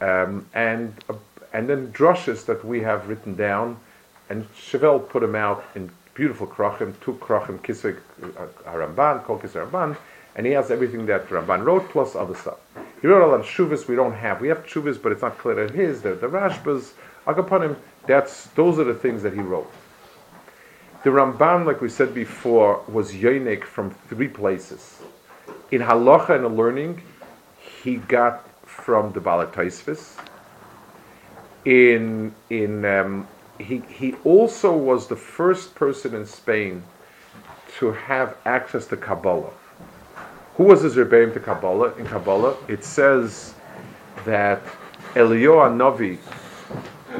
um, 0.00 0.46
and, 0.54 0.92
uh, 1.08 1.14
and 1.52 1.68
then 1.68 1.92
drushes 1.92 2.44
that 2.46 2.64
we 2.64 2.80
have 2.80 3.08
written 3.08 3.36
down. 3.36 3.78
And 4.28 4.46
Chavel 4.54 5.08
put 5.08 5.20
them 5.20 5.34
out 5.34 5.64
in 5.74 5.90
beautiful 6.14 6.46
krachim, 6.46 6.94
two 7.00 7.14
krachim, 7.14 7.58
kisvei 7.58 7.96
uh, 8.36 8.46
Ramban, 8.72 9.22
kol 9.24 9.38
kisvei 9.38 9.68
Ramban, 9.68 9.96
and 10.34 10.46
he 10.46 10.52
has 10.52 10.70
everything 10.70 11.06
that 11.06 11.28
Ramban 11.28 11.64
wrote 11.64 11.88
plus 11.90 12.16
other 12.16 12.34
stuff. 12.34 12.58
He 13.00 13.06
wrote 13.06 13.22
a 13.22 13.30
lot 13.30 13.40
of 13.40 13.46
shuvas 13.46 13.86
we 13.86 13.94
don't 13.94 14.14
have. 14.14 14.40
We 14.40 14.48
have 14.48 14.64
shuvas, 14.64 15.00
but 15.00 15.12
it's 15.12 15.22
not 15.22 15.38
clear 15.38 15.54
that 15.54 15.74
his. 15.74 16.02
They're 16.02 16.14
the 16.14 16.28
Rashbas. 16.28 16.92
Agapanim, 17.26 17.76
that's 18.06 18.46
those 18.48 18.78
are 18.78 18.84
the 18.84 18.94
things 18.94 19.22
that 19.22 19.34
he 19.34 19.40
wrote. 19.40 19.70
The 21.04 21.10
Ramban, 21.10 21.66
like 21.66 21.82
we 21.82 21.90
said 21.90 22.14
before, 22.14 22.82
was 22.88 23.12
yonik 23.12 23.64
from 23.64 23.90
three 23.90 24.26
places. 24.26 25.02
In 25.70 25.82
halacha 25.82 26.30
and 26.30 26.56
learning, 26.56 27.02
he 27.58 27.96
got 27.96 28.48
from 28.66 29.12
the 29.12 29.20
Balataisvis. 29.20 30.18
In 31.66 32.34
in 32.48 32.86
um, 32.86 33.28
he 33.58 33.82
he 33.86 34.14
also 34.24 34.74
was 34.74 35.06
the 35.06 35.16
first 35.16 35.74
person 35.74 36.14
in 36.14 36.24
Spain 36.24 36.82
to 37.78 37.92
have 37.92 38.38
access 38.46 38.86
to 38.86 38.96
Kabbalah. 38.96 39.52
Who 40.56 40.64
was 40.64 40.80
his 40.80 40.96
Rebbeim 40.96 41.34
to 41.34 41.40
Kabbalah? 41.40 41.92
In 41.98 42.06
Kabbalah, 42.06 42.56
it 42.66 42.82
says 42.82 43.52
that 44.24 44.62
Eliyahu 45.14 45.76
Navi 45.76 46.16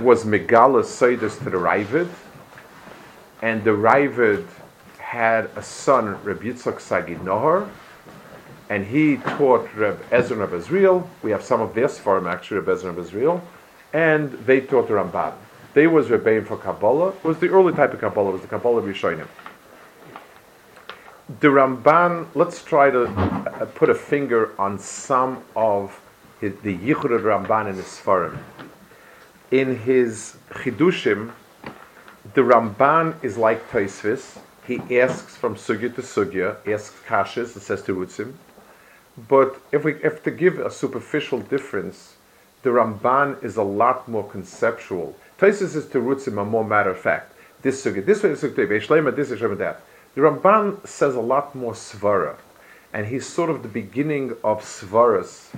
was 0.00 0.24
Megala 0.24 0.82
Seidus 0.82 1.36
to 1.36 1.50
the 1.50 1.58
Ravid, 1.58 2.08
and 3.44 3.62
the 3.62 3.70
Ravid 3.70 4.46
had 4.98 5.50
a 5.54 5.62
son, 5.62 6.16
Reb 6.24 6.40
Yitzchak 6.40 6.78
Sagid 6.80 7.20
Nohar, 7.20 7.68
and 8.70 8.86
he 8.86 9.18
taught 9.18 9.68
Reb 9.76 10.00
Ezra 10.10 10.42
of 10.42 10.54
Israel. 10.54 11.08
We 11.22 11.30
have 11.30 11.44
some 11.44 11.60
of 11.60 11.74
their 11.74 11.88
Sfarim 11.88 12.26
actually, 12.26 12.60
Reb 12.60 12.70
Ezra 12.70 12.90
of 12.90 12.98
Israel, 12.98 13.42
and 13.92 14.32
they 14.46 14.62
taught 14.62 14.88
the 14.88 14.94
Ramban. 14.94 15.34
They 15.74 15.86
was 15.86 16.08
Rebbeim 16.08 16.46
for 16.46 16.56
Kabbalah. 16.56 17.10
It 17.10 17.24
was 17.24 17.38
the 17.38 17.50
early 17.50 17.74
type 17.74 17.92
of 17.92 18.00
Kabbalah, 18.00 18.30
it 18.30 18.32
was 18.32 18.40
the 18.40 18.48
Kabbalah 18.48 18.80
Rishonim 18.80 19.28
the 21.40 21.48
Ramban, 21.48 22.26
let's 22.34 22.62
try 22.62 22.90
to 22.90 23.04
uh, 23.04 23.64
put 23.74 23.88
a 23.88 23.94
finger 23.94 24.52
on 24.60 24.78
some 24.78 25.42
of 25.56 25.98
his, 26.40 26.54
the 26.62 26.76
Yichud 26.76 27.20
Ramban 27.22 27.70
in 27.70 27.76
his 27.76 27.86
Sfarim. 27.86 28.38
In 29.50 29.78
his 29.78 30.36
Chidushim, 30.50 31.32
the 32.34 32.40
Ramban 32.40 33.22
is 33.22 33.38
like 33.38 33.70
Taisvis. 33.70 34.38
He 34.66 34.98
asks 34.98 35.36
from 35.36 35.54
sugya 35.54 35.94
to 35.94 36.02
sugya, 36.02 36.56
asks 36.66 36.96
kashas 37.06 37.54
and 37.54 37.62
says 37.62 37.82
terutzim. 37.82 38.34
But 39.28 39.60
if 39.70 39.84
we 39.84 40.00
have 40.00 40.22
to 40.24 40.32
give 40.32 40.58
a 40.58 40.70
superficial 40.70 41.38
difference, 41.40 42.16
the 42.62 42.70
Ramban 42.70 43.42
is 43.44 43.56
a 43.56 43.62
lot 43.62 44.08
more 44.08 44.28
conceptual. 44.28 45.14
Taisvis 45.38 45.76
is 45.76 45.86
terutzim 45.86 46.40
a 46.40 46.44
more 46.44 46.64
matter 46.64 46.90
of 46.90 46.98
fact. 46.98 47.34
This 47.62 47.84
sugya, 47.84 48.04
this 48.04 48.22
way 48.22 48.30
is 48.30 48.42
sugya, 48.42 49.14
this 49.14 49.30
is 49.30 49.40
that. 49.40 49.82
The 50.14 50.20
Ramban 50.20 50.86
says 50.86 51.14
a 51.14 51.20
lot 51.20 51.54
more 51.54 51.72
svara, 51.72 52.36
and 52.92 53.06
he's 53.06 53.26
sort 53.26 53.50
of 53.50 53.62
the 53.62 53.68
beginning 53.68 54.30
of 54.42 54.62
svaras 54.62 55.54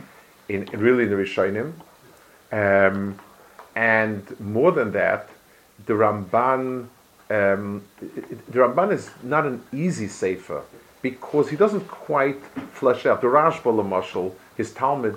in 0.49 0.66
really 0.73 1.04
in 1.04 1.11
the 1.11 1.16
Rishonim. 1.16 1.73
Um, 2.52 3.18
and 3.75 4.38
more 4.40 4.73
than 4.73 4.92
that, 4.92 5.28
the 5.87 5.95
Ramban, 5.95 6.88
um, 7.31 7.83
the 8.00 8.59
Ramban 8.59 8.93
is 8.93 9.11
not 9.23 9.47
an 9.47 9.62
easy 9.73 10.09
sefer 10.09 10.62
because 11.02 11.49
he 11.50 11.57
doesn't 11.57 11.87
quite 11.88 12.43
flesh 12.73 13.07
out. 13.07 13.21
The 13.21 13.28
Rashba 13.28 13.62
Lamashal, 13.62 14.33
his 14.57 14.73
Talmud, 14.73 15.16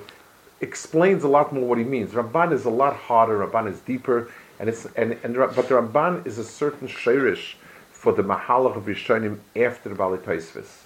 explains 0.61 1.23
a 1.23 1.27
lot 1.27 1.53
more 1.53 1.65
what 1.67 1.77
he 1.77 1.83
means. 1.83 2.11
Ramban 2.11 2.53
is 2.53 2.65
a 2.65 2.69
lot 2.69 2.95
harder. 2.95 3.45
Ramban 3.45 3.71
is 3.71 3.79
deeper, 3.81 4.31
and 4.59 4.69
it's 4.69 4.85
and, 4.95 5.17
and 5.23 5.35
but 5.35 5.67
the 5.67 5.75
Ramban 5.75 6.25
is 6.27 6.37
a 6.37 6.43
certain 6.43 6.87
shirish 6.87 7.55
for 7.91 8.13
the 8.13 8.23
Mahalach 8.23 8.77
of 8.77 8.83
Rishonim 8.85 9.39
after 9.55 9.89
the 9.89 9.95
Bali 9.95 10.19
Taisvis. 10.19 10.83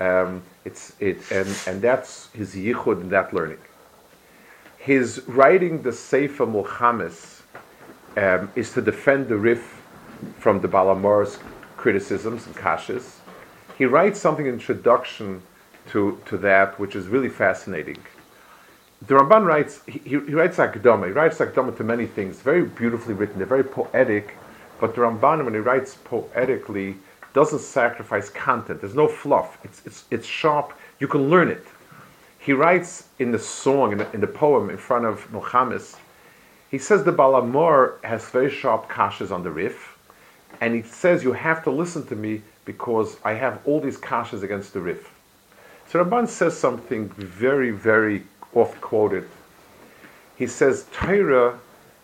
Um, 0.00 0.42
it's 0.64 0.94
it, 0.98 1.18
and 1.30 1.48
and 1.66 1.82
that's 1.82 2.30
his 2.32 2.54
yichud 2.54 3.00
in 3.00 3.10
that 3.10 3.32
learning. 3.32 3.58
His 4.78 5.22
writing 5.26 5.82
the 5.82 5.92
Sefer 5.92 6.46
Mulchamis 6.46 7.39
um, 8.16 8.50
is 8.56 8.72
to 8.72 8.82
defend 8.82 9.28
the 9.28 9.36
Rif 9.36 9.80
from 10.38 10.60
the 10.60 10.68
Balamor's 10.68 11.38
criticisms 11.76 12.46
and 12.46 12.54
kashas. 12.54 13.16
He 13.78 13.86
writes 13.86 14.20
something 14.20 14.46
in 14.46 14.54
introduction 14.54 15.42
to, 15.88 16.20
to 16.26 16.36
that 16.38 16.78
which 16.78 16.94
is 16.94 17.08
really 17.08 17.30
fascinating. 17.30 17.98
The 19.06 19.14
Ramban 19.14 19.46
writes, 19.46 19.80
he, 19.86 19.98
he 20.00 20.16
writes 20.16 20.58
Akdama, 20.58 21.06
he 21.06 21.12
writes 21.12 21.38
Akdama 21.38 21.74
to 21.78 21.84
many 21.84 22.06
things, 22.06 22.40
very 22.40 22.64
beautifully 22.64 23.14
written, 23.14 23.38
they're 23.38 23.46
very 23.46 23.64
poetic, 23.64 24.36
but 24.78 24.94
the 24.94 25.00
Ramban, 25.00 25.44
when 25.44 25.54
he 25.54 25.60
writes 25.60 25.96
poetically, 26.04 26.96
doesn't 27.32 27.60
sacrifice 27.60 28.28
content. 28.28 28.80
There's 28.80 28.94
no 28.94 29.08
fluff. 29.08 29.58
It's, 29.64 29.82
it's, 29.86 30.04
it's 30.10 30.26
sharp. 30.26 30.72
You 30.98 31.08
can 31.08 31.30
learn 31.30 31.48
it. 31.48 31.64
He 32.38 32.52
writes 32.52 33.08
in 33.18 33.30
the 33.32 33.38
song, 33.38 33.92
in 33.92 33.98
the, 33.98 34.12
in 34.12 34.20
the 34.20 34.26
poem 34.26 34.68
in 34.68 34.76
front 34.76 35.04
of 35.04 35.30
Muhammad, 35.32 35.82
He 36.70 36.78
says 36.78 37.02
the 37.02 37.12
Balamor 37.12 38.02
has 38.04 38.28
very 38.30 38.50
sharp 38.50 38.88
kashas 38.88 39.32
on 39.32 39.42
the 39.42 39.50
Rif, 39.50 39.98
and 40.60 40.74
he 40.74 40.82
says 40.82 41.24
you 41.24 41.32
have 41.32 41.64
to 41.64 41.70
listen 41.70 42.06
to 42.06 42.16
me 42.16 42.42
because 42.64 43.16
I 43.24 43.32
have 43.32 43.60
all 43.64 43.80
these 43.80 43.98
kashas 43.98 44.42
against 44.42 44.72
the 44.72 44.80
Rif. 44.80 45.12
So 45.88 46.04
Ramban 46.04 46.28
says 46.28 46.56
something 46.56 47.08
very, 47.08 47.72
very 47.72 48.22
oft 48.54 48.80
quoted. 48.80 49.28
He 50.36 50.46
says 50.46 50.86
Torah 50.92 51.58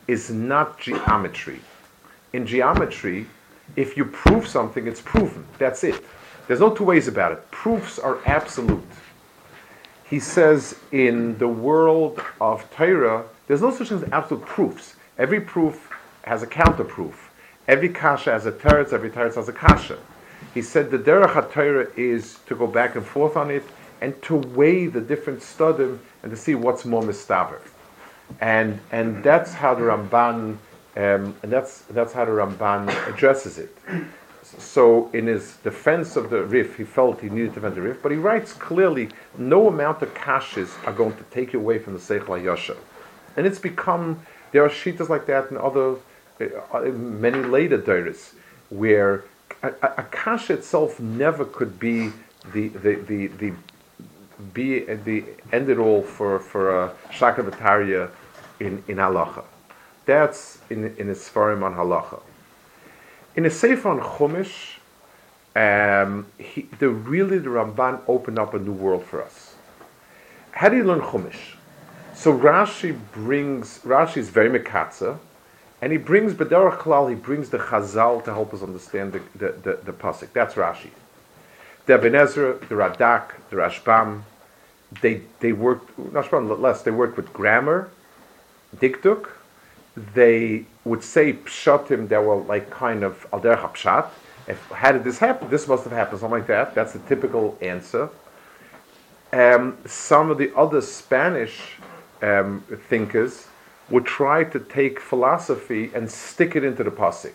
is 0.09 0.31
not 0.31 0.81
geometry. 0.81 1.61
In 2.33 2.47
geometry, 2.47 3.27
if 3.77 3.97
you 3.97 4.05
prove 4.05 4.47
something, 4.49 4.89
it's 4.89 5.01
proven. 5.01 5.47
That's 5.59 5.85
it. 5.85 6.05
There's 6.47 6.61
no 6.61 6.75
two 6.75 6.85
ways 6.85 7.07
about 7.07 7.33
it. 7.33 7.51
Proofs 7.51 7.99
are 7.99 8.19
absolute. 8.27 8.83
He 10.05 10.19
says 10.21 10.77
in 10.93 11.39
the 11.39 11.49
world 11.49 12.21
of 12.41 12.69
Torah, 12.73 13.25
there's 13.47 13.63
no 13.63 13.71
such 13.71 13.89
thing 13.89 14.03
as 14.03 14.09
absolute 14.13 14.45
proofs. 14.45 14.97
Every 15.19 15.41
proof 15.41 15.91
has 16.23 16.43
a 16.43 16.47
counterproof. 16.47 17.15
Every 17.69 17.89
kasha 17.89 18.33
has 18.33 18.47
a 18.47 18.53
teretz, 18.53 18.93
every 18.93 19.11
teretz 19.11 19.35
has 19.35 19.49
a 19.49 19.53
kasha. 19.53 19.99
He 20.55 20.63
said 20.63 20.91
the 20.91 20.99
derech 20.99 21.33
HaTorah 21.33 21.97
is 21.97 22.39
to 22.47 22.55
go 22.55 22.67
back 22.67 22.97
and 22.97 23.05
forth 23.05 23.37
on 23.37 23.51
it 23.51 23.65
and 24.01 24.21
to 24.23 24.37
weigh 24.37 24.87
the 24.87 25.01
different 25.01 25.41
studim 25.41 25.99
and 26.23 26.31
to 26.31 26.37
see 26.37 26.55
what's 26.55 26.85
more 26.85 27.03
mistaver. 27.03 27.61
And, 28.41 28.81
and 28.93 29.23
that's 29.23 29.53
how 29.53 29.75
the 29.75 29.83
Ramban 29.83 30.59
um, 30.97 31.37
and 31.43 31.53
that's, 31.53 31.83
that's 31.83 32.15
how 32.15 32.25
the 32.25 32.31
Ramban 32.31 32.89
addresses 33.07 33.59
it. 33.59 33.77
So, 34.59 35.11
in 35.13 35.27
his 35.27 35.57
defense 35.57 36.17
of 36.17 36.31
the 36.31 36.43
Rif, 36.45 36.77
he 36.77 36.85
felt 36.85 37.21
he 37.21 37.29
needed 37.29 37.49
to 37.49 37.55
defend 37.57 37.75
the 37.75 37.83
Rif, 37.83 38.03
but 38.03 38.13
he 38.13 38.19
writes 38.19 38.55
clearly 38.55 39.11
no 39.37 39.69
amount 39.69 40.01
of 40.03 40.15
kashis 40.15 40.71
are 40.87 40.93
going 40.93 41.15
to 41.17 41.23
take 41.25 41.53
you 41.53 41.61
away 41.61 41.79
from 41.79 41.93
the 41.93 41.99
Seichel 41.99 42.43
Yasha. 42.43 42.77
And 43.37 43.47
it's 43.47 43.59
become, 43.59 44.23
there 44.53 44.65
are 44.65 44.69
shitas 44.69 45.09
like 45.09 45.27
that 45.27 45.51
in 45.51 45.57
other, 45.57 45.97
uh, 46.41 46.81
many 46.81 47.39
later 47.39 47.79
Dairis, 47.79 48.35
where 48.71 49.25
a, 49.63 49.69
a, 49.83 50.03
kasha 50.11 50.55
itself 50.55 51.01
never 51.01 51.45
could 51.45 51.79
be 51.79 52.13
the, 52.53 52.69
the, 52.69 52.95
the, 52.95 53.27
the 53.29 53.53
be 54.53 54.81
the 54.81 55.25
end 55.53 55.69
it 55.69 55.79
all 55.79 56.03
for, 56.03 56.39
for 56.39 56.85
a 56.85 56.95
shakavataria 57.11 58.11
in, 58.61 58.83
in 58.89 58.97
halacha. 58.97 59.45
That's 60.05 60.59
in, 60.71 60.95
in 60.97 61.09
his 61.09 61.19
Sfarim 61.19 61.63
on 61.63 61.75
halacha. 61.75 62.21
In 63.35 63.45
a 63.45 63.51
Sefer 63.51 63.89
on 63.89 64.01
Chumash, 64.01 64.79
um, 65.57 66.27
he, 66.39 66.63
the 66.79 66.89
really 66.89 67.39
the 67.39 67.49
Ramban 67.49 68.01
opened 68.07 68.39
up 68.39 68.55
a 68.55 68.59
new 68.59 68.73
world 68.73 69.05
for 69.05 69.23
us. 69.23 69.55
How 70.53 70.69
do 70.69 70.77
you 70.77 70.85
learn 70.85 71.01
Chumash? 71.01 71.56
So 72.17 72.37
Rashi 72.37 72.99
brings 73.13 73.81
Rashi 73.81 74.17
is 74.17 74.31
very 74.31 74.49
mekatza, 74.49 75.19
and 75.83 75.93
he 75.93 75.99
brings 75.99 76.33
B'derach 76.33 76.79
Klal, 76.79 77.11
he 77.11 77.15
brings 77.15 77.51
the 77.51 77.59
Chazal 77.59 78.25
to 78.25 78.33
help 78.33 78.55
us 78.55 78.63
understand 78.63 79.13
the 79.13 79.21
the, 79.35 79.53
the, 79.53 79.79
the 79.85 79.93
pasuk. 79.93 80.33
That's 80.33 80.55
Rashi. 80.55 80.89
The 81.85 81.95
Ezra, 81.95 82.55
the 82.55 82.75
Radak, 82.75 83.33
the 83.51 83.57
Rashbam, 83.57 84.23
they 85.03 85.21
they 85.41 85.53
worked 85.53 85.95
Rashbam 85.99 86.59
less. 86.59 86.83
They 86.83 86.91
worked 86.91 87.19
with 87.19 87.33
grammar, 87.35 87.91
diktuk, 88.77 89.29
they 90.15 90.65
would 90.85 91.05
say 91.05 91.35
pshatim 91.35 92.09
that 92.09 92.25
were 92.25 92.37
like 92.37 92.71
kind 92.71 93.05
of 93.05 93.27
al 93.31 93.41
pshat. 93.41 94.09
If 94.49 94.59
how 94.71 94.93
did 94.93 95.05
this 95.05 95.19
happen? 95.19 95.51
This 95.51 95.69
must 95.69 95.85
have 95.85 95.93
happened, 95.93 96.21
something 96.21 96.39
like 96.39 96.47
that. 96.49 96.75
That's 96.75 96.95
the 96.95 97.01
typical 97.01 97.59
answer. 97.61 98.09
Um, 99.33 99.77
some 99.85 100.31
of 100.31 100.39
the 100.39 100.57
other 100.57 100.81
Spanish 100.81 101.77
um, 102.23 102.65
thinkers 102.89 103.49
would 103.89 104.05
try 104.05 104.45
to 104.45 104.59
take 104.59 105.01
philosophy 105.01 105.91
and 105.95 106.11
stick 106.11 106.57
it 106.57 106.65
into 106.65 106.83
the 106.83 106.91
pasuk. 106.91 107.35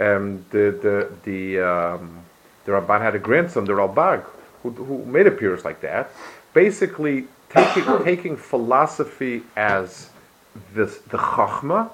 Um, 0.00 0.44
the 0.50 0.78
the 0.82 1.12
the 1.24 1.60
um, 1.60 2.24
the 2.64 2.72
Ramban 2.72 3.00
had 3.00 3.14
a 3.14 3.18
grandson, 3.18 3.64
the 3.64 3.72
Ralbag, 3.72 4.24
who, 4.62 4.70
who 4.70 5.04
made 5.04 5.26
appearance 5.26 5.64
like 5.64 5.80
that. 5.80 6.10
Basically, 6.54 7.26
taking 7.50 7.84
taking 8.04 8.36
philosophy 8.36 9.42
as 9.56 10.10
the, 10.74 10.86
the 11.08 11.18
chachma 11.18 11.90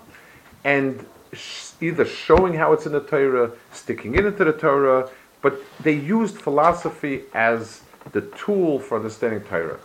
and 0.64 1.04
sh- 1.32 1.70
either 1.80 2.04
showing 2.04 2.54
how 2.54 2.72
it's 2.72 2.86
in 2.86 2.92
the 2.92 3.00
Torah, 3.00 3.52
sticking 3.72 4.14
it 4.14 4.24
into 4.24 4.44
the 4.44 4.52
Torah, 4.52 5.08
but 5.42 5.60
they 5.82 5.92
used 5.92 6.36
philosophy 6.36 7.22
as 7.34 7.82
the 8.12 8.22
tool 8.22 8.78
for 8.78 8.96
understanding 8.96 9.40
Torah. 9.42 9.78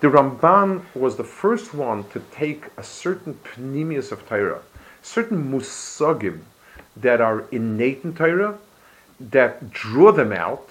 The 0.00 0.08
Ramban 0.08 0.82
was 0.94 1.16
the 1.16 1.24
first 1.24 1.72
one 1.72 2.04
to 2.10 2.20
take 2.30 2.66
a 2.76 2.82
certain 2.82 3.38
pnimius 3.44 4.12
of 4.12 4.28
Torah, 4.28 4.60
certain 5.00 5.50
musagim 5.50 6.40
that 6.96 7.22
are 7.22 7.44
innate 7.50 8.04
in 8.04 8.14
Torah, 8.14 8.58
that 9.18 9.70
draw 9.70 10.12
them 10.12 10.32
out 10.32 10.68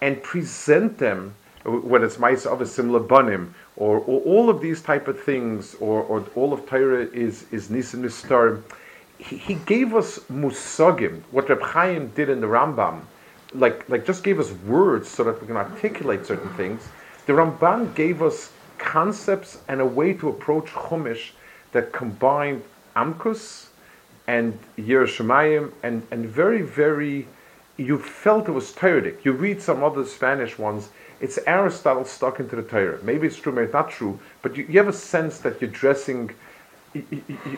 and 0.00 0.20
present 0.24 0.98
them 0.98 1.34
whether 1.64 2.06
it's 2.06 2.18
mice 2.18 2.44
of 2.44 2.60
a 2.60 2.66
similar 2.66 2.98
banim, 2.98 3.54
or, 3.76 3.98
or, 3.98 4.20
all 4.22 4.50
of 4.50 4.60
these 4.60 4.82
type 4.82 5.06
of 5.06 5.22
things, 5.22 5.76
or, 5.76 6.02
or 6.02 6.24
all 6.34 6.52
of 6.52 6.66
Torah 6.66 7.06
is 7.12 7.44
is 7.52 7.68
nisim 7.68 8.02
nistar. 8.02 8.60
He, 9.18 9.36
he, 9.36 9.54
gave 9.54 9.94
us 9.94 10.18
musagim, 10.30 11.22
what 11.30 11.48
Reb 11.48 11.62
Chaim 11.62 12.08
did 12.08 12.28
in 12.28 12.40
the 12.40 12.48
Rambam, 12.48 13.02
like 13.54 13.88
like 13.88 14.04
just 14.04 14.24
gave 14.24 14.40
us 14.40 14.50
words 14.66 15.08
so 15.08 15.22
that 15.22 15.40
we 15.40 15.46
can 15.46 15.56
articulate 15.56 16.26
certain 16.26 16.52
things. 16.54 16.88
The 17.26 17.32
Ramban 17.32 17.94
gave 17.94 18.22
us 18.22 18.52
concepts 18.78 19.58
and 19.68 19.80
a 19.80 19.86
way 19.86 20.12
to 20.14 20.28
approach 20.28 20.66
Chumash 20.66 21.30
that 21.72 21.92
combined 21.92 22.62
Amkus 22.96 23.66
and 24.26 24.58
Yerushalayim 24.76 25.72
and, 25.82 26.06
and 26.10 26.26
very, 26.26 26.62
very, 26.62 27.28
you 27.76 27.98
felt 27.98 28.48
it 28.48 28.52
was 28.52 28.72
Toradic. 28.72 29.24
You 29.24 29.32
read 29.32 29.62
some 29.62 29.82
other 29.84 30.04
Spanish 30.04 30.58
ones, 30.58 30.90
it's 31.20 31.38
Aristotle 31.46 32.04
stuck 32.04 32.40
into 32.40 32.56
the 32.56 32.62
Torah. 32.62 32.98
Maybe 33.02 33.28
it's 33.28 33.36
true, 33.36 33.52
maybe 33.52 33.66
it's 33.66 33.72
not 33.72 33.90
true, 33.90 34.18
but 34.42 34.56
you, 34.56 34.66
you 34.68 34.78
have 34.78 34.88
a 34.88 34.92
sense 34.92 35.38
that 35.38 35.60
you're 35.60 35.70
dressing, 35.70 36.30
you, 36.92 37.06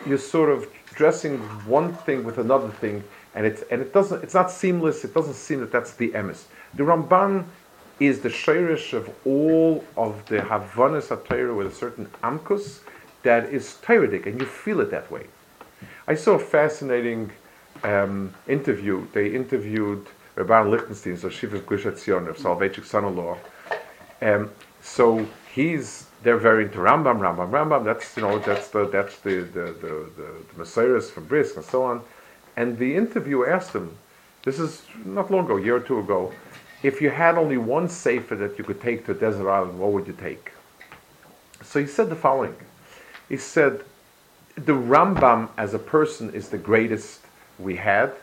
you're 0.05 0.19
sort 0.19 0.49
of 0.49 0.67
dressing 0.93 1.39
one 1.65 1.93
thing 1.93 2.23
with 2.23 2.37
another 2.37 2.69
thing, 2.69 3.03
and 3.33 3.45
it's 3.45 3.63
and 3.71 3.81
it 3.81 3.91
doesn't. 3.91 4.23
It's 4.23 4.35
not 4.35 4.51
seamless. 4.51 5.03
It 5.03 5.13
doesn't 5.13 5.33
seem 5.33 5.59
that 5.61 5.71
that's 5.71 5.93
the 5.93 6.11
emes. 6.11 6.43
The 6.75 6.83
Ramban 6.83 7.45
is 7.99 8.21
the 8.21 8.29
shirish 8.29 8.93
of 8.93 9.09
all 9.25 9.83
of 9.95 10.25
the 10.27 10.39
Havanas 10.39 11.09
Torah 11.25 11.53
with 11.53 11.67
a 11.67 11.71
certain 11.71 12.07
amkus 12.23 12.79
that 13.23 13.45
is 13.45 13.77
Toradic, 13.81 14.25
and 14.25 14.39
you 14.39 14.45
feel 14.45 14.81
it 14.81 14.91
that 14.91 15.09
way. 15.09 15.27
I 16.07 16.15
saw 16.15 16.35
a 16.35 16.39
fascinating 16.39 17.31
um, 17.83 18.33
interview. 18.47 19.07
They 19.13 19.29
interviewed 19.29 20.05
Rabban 20.35 20.69
Lichtenstein, 20.69 21.17
so 21.17 21.29
Shivas 21.29 21.61
Gushat 21.61 21.97
Zion 21.97 22.27
of 22.27 22.37
Soloveitchik's 22.37 22.89
son-in-law, 22.89 23.37
um, 24.21 24.51
so 24.81 25.25
he's 25.53 26.07
they're 26.23 26.37
very 26.37 26.65
into 26.65 26.79
Rambam, 26.79 27.19
Rambam, 27.19 27.49
Rambam. 27.51 27.83
That's 27.83 28.17
you 28.17 28.23
know 28.23 28.39
that's 28.39 28.69
the 28.69 28.87
that's 28.89 29.19
the 29.19 29.41
the 29.41 29.65
the, 29.83 30.09
the, 30.57 30.63
the 30.63 31.01
from 31.01 31.25
Brisk 31.25 31.55
and 31.55 31.65
so 31.65 31.83
on. 31.83 32.01
And 32.57 32.77
the 32.77 32.95
interviewer 32.95 33.49
asked 33.49 33.73
him, 33.73 33.97
this 34.43 34.59
is 34.59 34.83
not 35.03 35.29
long 35.29 35.45
ago, 35.45 35.57
a 35.57 35.61
year 35.61 35.75
or 35.75 35.81
two 35.81 35.99
ago, 35.99 36.31
if 36.85 37.01
you 37.01 37.09
had 37.09 37.37
only 37.37 37.57
one 37.57 37.89
sefer 37.89 38.35
that 38.35 38.57
you 38.57 38.63
could 38.63 38.81
take 38.81 39.05
to 39.05 39.11
a 39.11 39.15
desert 39.15 39.49
island, 39.49 39.79
what 39.79 39.91
would 39.91 40.07
you 40.07 40.13
take? 40.13 40.51
So 41.63 41.79
he 41.79 41.87
said 41.87 42.09
the 42.09 42.15
following. 42.15 42.55
He 43.27 43.37
said, 43.37 43.83
the 44.55 44.73
Rambam 44.73 45.49
as 45.57 45.73
a 45.73 45.79
person 45.79 46.33
is 46.33 46.49
the 46.49 46.57
greatest 46.57 47.21
we 47.57 47.75
had, 47.75 48.13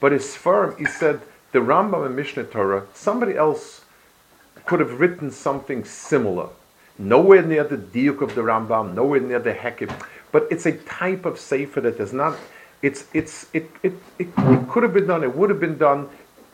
but 0.00 0.12
his 0.12 0.36
firm, 0.36 0.76
he 0.78 0.84
said, 0.84 1.20
the 1.52 1.58
Rambam 1.58 2.06
and 2.06 2.16
Mishneh 2.16 2.50
Torah, 2.50 2.86
somebody 2.94 3.36
else 3.36 3.82
could 4.66 4.80
have 4.80 5.00
written 5.00 5.30
something 5.30 5.84
similar. 5.84 6.48
Nowhere 6.98 7.42
near 7.42 7.64
the 7.64 7.76
diuk 7.76 8.20
of 8.22 8.34
the 8.34 8.40
Rambam, 8.40 8.94
nowhere 8.94 9.20
near 9.20 9.38
the 9.38 9.52
Hekib, 9.52 9.92
but 10.32 10.46
it's 10.50 10.66
a 10.66 10.72
type 10.72 11.24
of 11.26 11.38
sefer 11.38 11.80
that 11.82 12.00
is 12.00 12.12
not. 12.12 12.36
It's 12.82 13.06
it's 13.12 13.46
it 13.52 13.70
it, 13.82 13.94
it, 14.18 14.28
it 14.36 14.68
could 14.68 14.82
have 14.82 14.94
been 14.94 15.06
done. 15.06 15.22
It 15.22 15.34
would 15.34 15.50
have 15.50 15.60
been 15.60 15.78
done. 15.78 16.08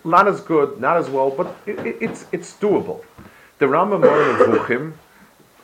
Not 0.05 0.29
as 0.29 0.41
good, 0.41 0.81
not 0.81 0.97
as 0.97 1.09
well, 1.09 1.31
but 1.31 1.55
it, 1.67 1.79
it, 1.87 1.97
it's 2.01 2.27
it's 2.33 2.53
doable. 2.55 3.05
The 3.59 3.67
Rambam 3.67 4.05
of 4.05 4.49
Vuchim 4.49 4.95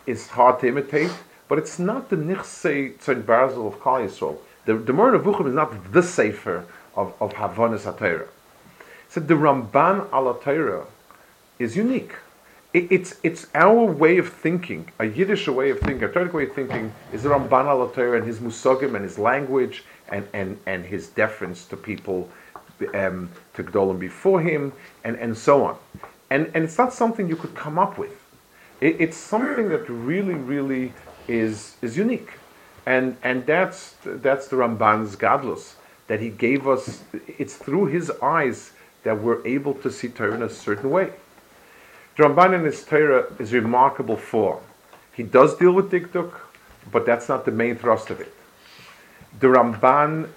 is 0.07 0.29
hard 0.29 0.61
to 0.61 0.68
imitate, 0.68 1.12
but 1.48 1.59
it's 1.59 1.79
not 1.79 2.09
the 2.09 2.16
Nichsei 2.16 2.96
Tzon 2.98 3.22
Barzel 3.22 3.66
of 3.66 3.83
Kal 3.83 4.01
Yisrael. 4.01 4.38
The 4.64 4.74
the 4.74 4.92
Moreh 4.92 5.18
Nevuchim 5.18 5.48
is 5.48 5.55
not 5.55 5.92
the 5.92 6.03
sefer 6.03 6.64
of 6.94 7.14
of 7.20 7.35
Havanas 7.35 7.85
HaTorah. 7.92 8.29
So 9.09 9.20
the 9.20 9.35
Ramban 9.35 10.12
al 10.12 10.33
Torah 10.35 10.87
is 11.59 11.77
unique 11.77 12.14
it, 12.74 12.92
it's 12.92 13.16
it's 13.22 13.46
our 13.55 13.85
way 13.85 14.18
of 14.18 14.29
thinking, 14.29 14.90
a 14.98 15.07
Yiddish 15.07 15.48
way 15.48 15.70
of 15.70 15.81
thinking, 15.81 16.05
a 16.05 16.09
Turkic 16.09 16.33
way 16.33 16.44
of 16.44 16.53
thinking 16.53 16.92
is 17.12 17.22
the 17.22 17.31
Ramban 17.31 17.64
al 17.64 17.83
and 18.14 18.27
his 18.27 18.40
musogim 18.40 18.94
and 18.94 19.05
his 19.05 19.18
language 19.18 19.85
and, 20.11 20.27
and, 20.33 20.59
and 20.66 20.85
his 20.85 21.09
deference 21.09 21.64
to 21.66 21.77
people, 21.77 22.29
um, 22.94 23.31
to 23.59 23.62
Gdolim 23.62 23.99
before 23.99 24.40
him, 24.40 24.73
and, 25.05 25.16
and 25.16 25.37
so 25.37 25.64
on. 25.64 25.77
And, 26.31 26.51
and 26.55 26.64
it's 26.64 26.79
not 26.79 26.92
something 26.92 27.29
you 27.29 27.37
could 27.37 27.55
come 27.55 27.79
up 27.79 27.99
with. 27.99 28.16
It, 28.81 28.97
it's 29.01 29.16
something 29.16 29.68
that 29.68 29.88
really, 29.88 30.35
really 30.35 30.94
is, 31.27 31.77
is 31.83 31.97
unique. 31.97 32.31
And, 32.87 33.16
and 33.23 33.44
that's, 33.44 33.97
that's 34.03 34.49
the 34.49 34.57
Ramban's 34.57 35.16
Gadlus, 35.16 35.75
that 36.07 36.21
he 36.21 36.31
gave 36.31 36.66
us, 36.66 37.03
it's 37.12 37.57
through 37.57 37.87
his 37.87 38.11
eyes 38.23 38.73
that 39.03 39.21
we're 39.21 39.47
able 39.47 39.75
to 39.75 39.90
see 39.90 40.09
Torah 40.09 40.35
in 40.35 40.42
a 40.42 40.49
certain 40.49 40.90
way. 40.90 41.12
The 42.16 42.25
Ramban 42.25 42.55
in 42.55 42.64
his 42.64 42.85
Torah 42.85 43.27
is 43.38 43.53
remarkable 43.53 44.16
for, 44.16 44.61
he 45.12 45.23
does 45.23 45.57
deal 45.57 45.73
with 45.73 45.90
Dikduk, 45.90 46.33
but 46.90 47.05
that's 47.05 47.29
not 47.29 47.44
the 47.44 47.51
main 47.51 47.77
thrust 47.77 48.11
of 48.11 48.21
it. 48.21 48.33
The 49.40 49.49
Ramban, 49.49 50.29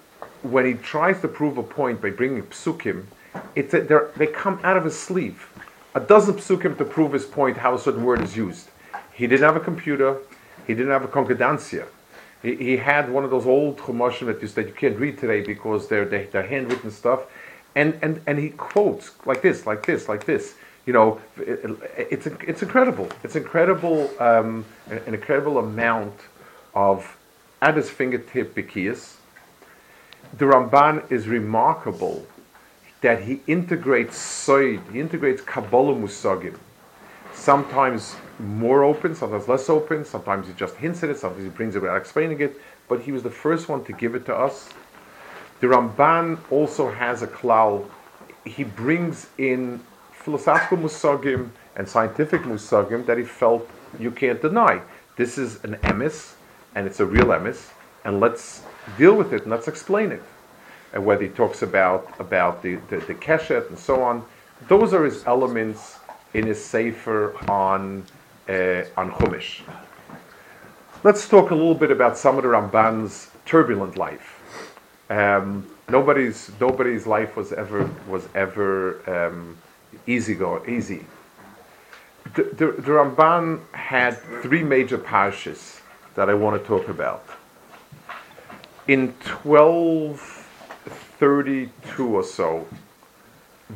when 0.44 0.66
he 0.66 0.74
tries 0.74 1.22
to 1.22 1.28
prove 1.28 1.58
a 1.58 1.64
point 1.64 2.02
by 2.02 2.10
bringing 2.10 2.44
psukim, 2.44 3.06
it's 3.56 3.74
a, 3.74 4.10
they 4.16 4.28
come 4.28 4.60
out 4.64 4.78
of 4.78 4.84
his 4.86 4.98
sleeve. 4.98 5.48
A 5.94 6.00
dozen 6.00 6.36
psukim 6.36 6.78
to 6.78 6.86
prove 6.86 7.14
his 7.14 7.26
point 7.26 7.58
how 7.58 7.76
a 7.76 7.80
certain 7.80 8.04
word 8.04 8.22
is 8.22 8.36
used. 8.36 8.70
He 9.14 9.28
didn't 9.28 9.44
have 9.44 9.56
a 9.56 9.62
computer. 9.62 10.18
He 10.68 10.74
didn't 10.74 10.92
have 10.92 11.04
a 11.04 11.08
concordancia. 11.08 11.86
He, 12.42 12.56
he 12.56 12.78
had 12.78 13.10
one 13.10 13.24
of 13.24 13.30
those 13.30 13.46
old 13.46 13.78
chumashim 13.78 14.28
that 14.28 14.42
you, 14.42 14.48
that 14.48 14.68
you 14.68 14.74
can't 14.74 14.98
read 14.98 15.18
today 15.18 15.42
because 15.42 15.88
they're, 15.88 16.06
they, 16.06 16.26
they're 16.26 16.48
handwritten 16.48 16.92
stuff. 16.92 17.22
And, 17.76 17.98
and, 18.02 18.22
and 18.26 18.40
he 18.40 18.50
quotes 18.50 19.12
like 19.26 19.42
this, 19.42 19.66
like 19.66 19.86
this, 19.86 20.10
like 20.10 20.26
this. 20.26 20.56
You 20.86 20.94
know, 20.94 21.22
it, 21.38 21.60
it's, 22.10 22.28
it's 22.28 22.64
incredible. 22.64 23.08
It's 23.24 23.36
incredible, 23.36 24.10
um, 24.20 24.66
an, 24.90 24.98
an 25.06 25.14
incredible 25.14 25.60
amount 25.60 26.20
of 26.74 27.18
at 27.62 27.76
his 27.78 27.90
fingertip 27.90 28.56
bikias. 28.56 29.16
The 30.38 30.46
Ramban 30.46 31.12
is 31.12 31.28
remarkable 31.28 32.26
that 33.02 33.24
he 33.24 33.42
integrates 33.48 34.18
Soid, 34.18 34.80
he 34.92 35.00
integrates 35.02 35.42
Kabbalah 35.42 35.94
Musagim. 35.94 36.58
Sometimes 37.34 38.16
more 38.40 38.84
open, 38.84 39.14
sometimes 39.14 39.48
less 39.50 39.70
open, 39.70 40.06
sometimes 40.06 40.48
he 40.48 40.54
just 40.54 40.76
hints 40.76 41.04
at 41.04 41.10
it, 41.10 41.18
sometimes 41.18 41.44
he 41.44 41.50
brings 41.50 41.76
it 41.76 41.82
without 41.82 41.98
explaining 41.98 42.40
it, 42.40 42.62
but 42.88 43.02
he 43.02 43.12
was 43.12 43.24
the 43.24 43.30
first 43.30 43.68
one 43.68 43.84
to 43.84 43.92
give 43.92 44.16
it 44.16 44.26
to 44.26 44.36
us. 44.36 44.70
The 45.60 45.68
Ramban 45.68 46.40
also 46.50 46.92
has 46.92 47.22
a 47.22 47.28
klal, 47.28 47.90
he 48.46 48.64
brings 48.64 49.28
in 49.38 49.82
philosophical 50.14 50.78
musagim 50.78 51.50
and 51.76 51.88
scientific 51.90 52.44
musagim 52.44 53.06
that 53.06 53.18
he 53.18 53.24
felt 53.24 53.70
you 54.00 54.12
can't 54.12 54.42
deny. 54.42 54.82
This 55.18 55.38
is 55.38 55.64
an 55.64 55.76
emis, 55.84 56.34
and 56.74 56.88
it's 56.88 57.00
a 57.00 57.06
real 57.06 57.28
emis, 57.28 57.72
and 58.06 58.20
let's 58.20 58.64
deal 58.98 59.16
with 59.16 59.34
it 59.34 59.44
and 59.44 59.52
let's 59.52 59.68
explain 59.68 60.12
it 60.12 60.24
and 60.94 61.06
whether 61.06 61.24
he 61.24 61.30
talks 61.30 61.62
about 61.62 62.14
about 62.20 62.62
the, 62.62 62.76
the, 62.90 62.98
the 62.98 63.14
keshet 63.14 63.68
and 63.70 63.78
so 63.78 64.02
on. 64.04 64.24
Those 64.68 64.94
are 64.94 65.04
his 65.04 65.26
elements 65.26 65.98
in 66.34 66.46
his 66.46 66.64
sefer 66.64 67.36
on 67.50 68.04
uh, 68.50 68.84
on 68.98 69.12
Chumash. 69.12 69.62
Let's 71.04 71.28
talk 71.28 71.52
a 71.52 71.56
little 71.56 71.76
bit 71.76 71.92
about 71.92 72.18
some 72.18 72.38
of 72.38 72.44
the 72.44 72.50
Ramban's 72.50 73.32
turbulent 73.46 73.98
life. 73.98 74.40
Um, 75.10 75.68
nobody's 75.90 76.52
nobody's 76.60 77.08
life 77.08 77.36
was 77.36 77.52
ever 77.54 77.90
was 78.08 78.28
ever 78.36 79.02
um, 79.10 79.58
easy 80.08 80.36
go 80.36 80.64
easy. 80.68 81.06
The, 82.36 82.44
the, 82.44 82.66
the 82.74 82.92
Ramban 82.92 83.60
had 83.74 84.18
three 84.42 84.64
major 84.64 84.98
parshas 84.98 85.82
that 86.14 86.30
I 86.30 86.36
want 86.36 86.62
to 86.62 86.68
talk 86.68 86.88
about. 86.88 87.26
In 88.92 89.08
1232 89.44 92.08
or 92.14 92.24
so, 92.24 92.68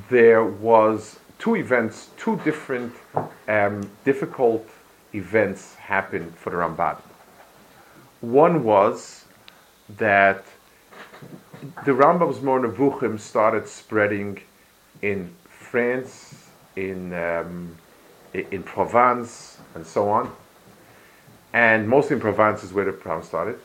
there 0.09 0.43
was 0.43 1.19
two 1.39 1.55
events, 1.55 2.09
two 2.17 2.35
different 2.43 2.93
um, 3.47 3.89
difficult 4.03 4.67
events 5.13 5.75
happened 5.75 6.35
for 6.35 6.49
the 6.49 6.57
Ramban. 6.57 6.97
One 8.19 8.65
was 8.65 9.23
that 9.95 10.43
the 11.85 11.93
Rambam's 11.93 12.39
Mornevuchim 12.39 13.17
started 13.17 13.69
spreading 13.69 14.41
in 15.01 15.33
France, 15.47 16.49
in 16.75 17.13
um, 17.13 17.77
in 18.33 18.63
Provence, 18.63 19.59
and 19.75 19.87
so 19.87 20.09
on. 20.09 20.29
And 21.53 21.87
mostly 21.87 22.17
in 22.17 22.21
Provence 22.21 22.65
is 22.65 22.73
where 22.73 22.83
the 22.83 22.91
Rambam 22.91 23.23
started. 23.23 23.57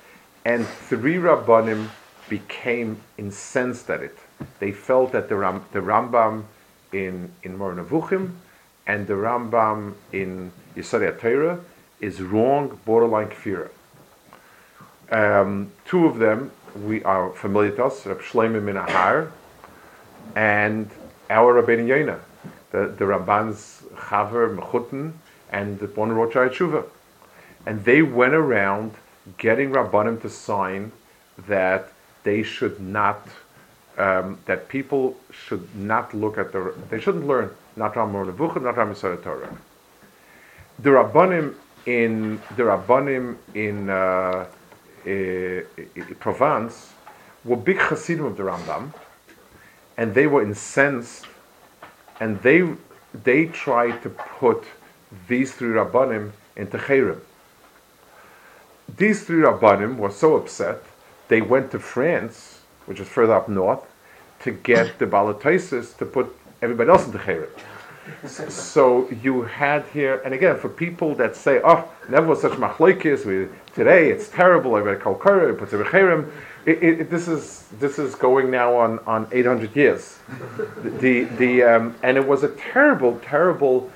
And 0.44 0.66
three 0.66 1.16
Rabbanim 1.16 1.88
became 2.28 3.00
incensed 3.18 3.90
at 3.90 4.02
it. 4.02 4.18
They 4.58 4.72
felt 4.72 5.12
that 5.12 5.28
the, 5.28 5.36
Ram, 5.36 5.64
the 5.72 5.80
Rambam 5.80 6.44
in, 6.92 7.32
in 7.42 7.58
Moreh 7.58 7.76
Nevuchim 7.76 8.32
and 8.86 9.06
the 9.06 9.14
Rambam 9.14 9.94
in 10.12 10.52
Yisrael 10.74 11.20
Torah 11.20 11.60
is 12.00 12.22
wrong, 12.22 12.80
borderline 12.84 13.28
kfira. 13.28 13.68
Um, 15.10 15.72
two 15.84 16.06
of 16.06 16.18
them 16.18 16.52
we 16.76 17.02
are 17.04 17.30
familiar 17.30 17.72
to 17.72 17.86
us, 17.86 18.06
Rab 18.06 18.20
Shlomo 18.20 18.62
Minahar 18.62 19.32
and 20.36 20.88
our 21.28 21.60
Rabbeinu 21.60 21.86
Yonah, 21.86 22.20
the, 22.70 22.94
the 22.96 23.04
Ramban's 23.04 23.82
Chaver 23.94 24.56
Mechuten 24.56 25.12
and 25.50 25.78
the 25.80 25.86
one 25.88 26.10
Rochai 26.10 26.48
Tshuva. 26.50 26.84
And 27.66 27.84
they 27.84 28.02
went 28.02 28.34
around 28.34 28.94
getting 29.38 29.70
Rabbanim 29.70 30.20
to 30.22 30.30
sign 30.30 30.92
that 31.46 31.92
they 32.22 32.42
should 32.42 32.80
not, 32.80 33.26
um, 33.98 34.38
that 34.46 34.68
people 34.68 35.16
should 35.30 35.74
not 35.74 36.14
look 36.14 36.38
at 36.38 36.52
the, 36.52 36.74
they 36.90 37.00
shouldn't 37.00 37.26
learn 37.26 37.50
not 37.76 37.96
Ram 37.96 38.12
Nevuchim, 38.12 38.62
not 38.62 38.76
Ram 38.76 38.94
Torah. 38.94 39.56
The 40.78 40.90
Rabbanim 40.90 41.54
in, 41.86 42.40
the 42.56 42.64
Rabbanim 42.64 43.36
in 43.54 43.90
uh, 43.90 44.46
uh, 45.06 46.14
Provence 46.18 46.92
were 47.44 47.56
big 47.56 47.78
Hasidim 47.78 48.24
of 48.24 48.36
the 48.36 48.42
Rambam, 48.42 48.92
and 49.96 50.14
they 50.14 50.26
were 50.26 50.42
incensed, 50.42 51.26
and 52.20 52.40
they, 52.42 52.68
they 53.24 53.46
tried 53.46 54.02
to 54.02 54.10
put 54.10 54.64
these 55.28 55.52
three 55.52 55.70
Rabbanim 55.70 56.32
into 56.56 56.78
Cherem. 56.78 57.20
These 58.96 59.24
three 59.24 59.42
Rabbanim 59.42 59.96
were 59.96 60.10
so 60.10 60.36
upset 60.36 60.82
they 61.28 61.40
went 61.40 61.70
to 61.70 61.78
France, 61.78 62.60
which 62.86 62.98
is 62.98 63.08
further 63.08 63.34
up 63.34 63.48
north, 63.48 63.86
to 64.40 64.50
get 64.50 64.98
the 64.98 65.06
Balatoisis 65.06 65.96
to 65.98 66.06
put 66.06 66.34
everybody 66.60 66.90
else 66.90 67.06
into 67.06 67.18
Chayrim. 67.18 67.48
So 68.26 69.08
you 69.22 69.42
had 69.42 69.84
here, 69.92 70.20
and 70.24 70.34
again, 70.34 70.58
for 70.58 70.68
people 70.68 71.14
that 71.16 71.36
say, 71.36 71.60
"Oh, 71.62 71.88
never 72.08 72.26
was 72.26 72.40
such 72.40 72.52
machlokes," 72.52 73.24
we 73.24 73.48
today 73.74 74.10
it's 74.10 74.28
terrible. 74.28 74.74
I 74.74 74.80
read 74.80 75.00
Kalkara, 75.00 75.56
puts 75.56 75.72
it 75.72 75.86
Chayrim. 75.86 76.30
This 76.64 77.28
is 77.28 77.68
this 77.78 77.98
is 77.98 78.14
going 78.16 78.50
now 78.50 78.74
on, 78.74 78.98
on 79.06 79.28
800 79.30 79.76
years. 79.76 80.18
The 80.82 81.24
the 81.24 81.62
um, 81.62 81.94
and 82.02 82.16
it 82.16 82.26
was 82.26 82.42
a 82.42 82.48
terrible, 82.48 83.20
terrible, 83.22 83.92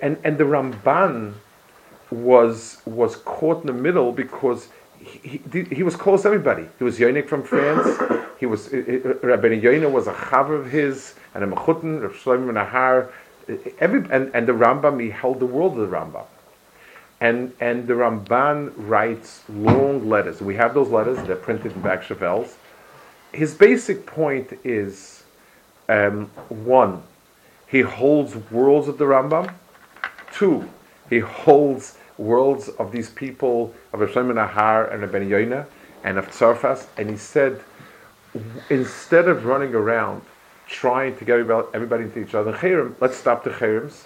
and 0.00 0.16
and 0.24 0.38
the 0.38 0.44
Ramban 0.44 1.34
was 2.12 2.82
was 2.84 3.16
caught 3.16 3.62
in 3.62 3.66
the 3.66 3.72
middle 3.72 4.12
because 4.12 4.68
he, 5.00 5.40
he, 5.72 5.82
was 5.82 5.96
close 5.96 6.22
to 6.22 6.28
everybody. 6.28 6.68
He 6.78 6.84
was 6.84 6.98
Yonik 6.98 7.28
from 7.28 7.42
France. 7.42 7.86
he 8.38 8.46
was 8.46 8.68
Rabbi 8.72 9.48
Yoina 9.48 9.90
was 9.90 10.06
a 10.06 10.12
chaver 10.12 10.58
of 10.60 10.70
his, 10.70 11.14
and 11.34 11.42
a 11.42 11.46
mechutin, 11.46 12.02
Rav 12.02 12.12
Shlomo 12.12 12.52
Nahar. 12.52 13.08
Every 13.80 14.00
and, 14.10 14.30
and 14.34 14.46
the 14.46 14.52
Rambam 14.52 15.02
he 15.02 15.10
held 15.10 15.40
the 15.40 15.46
world 15.46 15.76
of 15.78 15.90
the 15.90 15.96
Rambam, 15.96 16.26
and 17.20 17.52
and 17.60 17.88
the 17.88 17.94
Ramban 17.94 18.72
writes 18.76 19.42
long 19.48 20.08
letters. 20.08 20.40
We 20.40 20.54
have 20.56 20.74
those 20.74 20.88
letters. 20.88 21.18
They're 21.26 21.34
printed 21.34 21.72
in 21.72 21.82
back 21.82 22.02
Chavel's. 22.02 22.56
His 23.32 23.54
basic 23.54 24.06
point 24.06 24.52
is 24.62 25.24
um, 25.88 26.26
one, 26.48 27.02
he 27.66 27.80
holds 27.80 28.36
worlds 28.50 28.86
of 28.86 28.98
the 28.98 29.04
Rambam. 29.04 29.52
Two, 30.32 30.68
he 31.10 31.18
holds 31.18 31.96
worlds 32.18 32.68
of 32.68 32.92
these 32.92 33.10
people 33.10 33.74
of 33.92 34.00
Hashem 34.00 34.28
Nahar 34.28 34.92
and 34.92 35.10
Ben 35.10 35.28
Yoina 35.28 35.66
and 36.04 36.18
of 36.18 36.28
Tzarfas, 36.28 36.86
and 36.96 37.10
he 37.10 37.16
said, 37.16 37.60
instead 38.70 39.28
of 39.28 39.44
running 39.44 39.74
around 39.74 40.22
trying 40.66 41.16
to 41.16 41.24
get 41.24 41.38
everybody 41.38 42.04
into 42.04 42.20
each 42.20 42.34
other, 42.34 42.52
Cherem, 42.52 42.94
let's 43.00 43.16
stop 43.16 43.44
the 43.44 43.50
Cherems. 43.50 44.04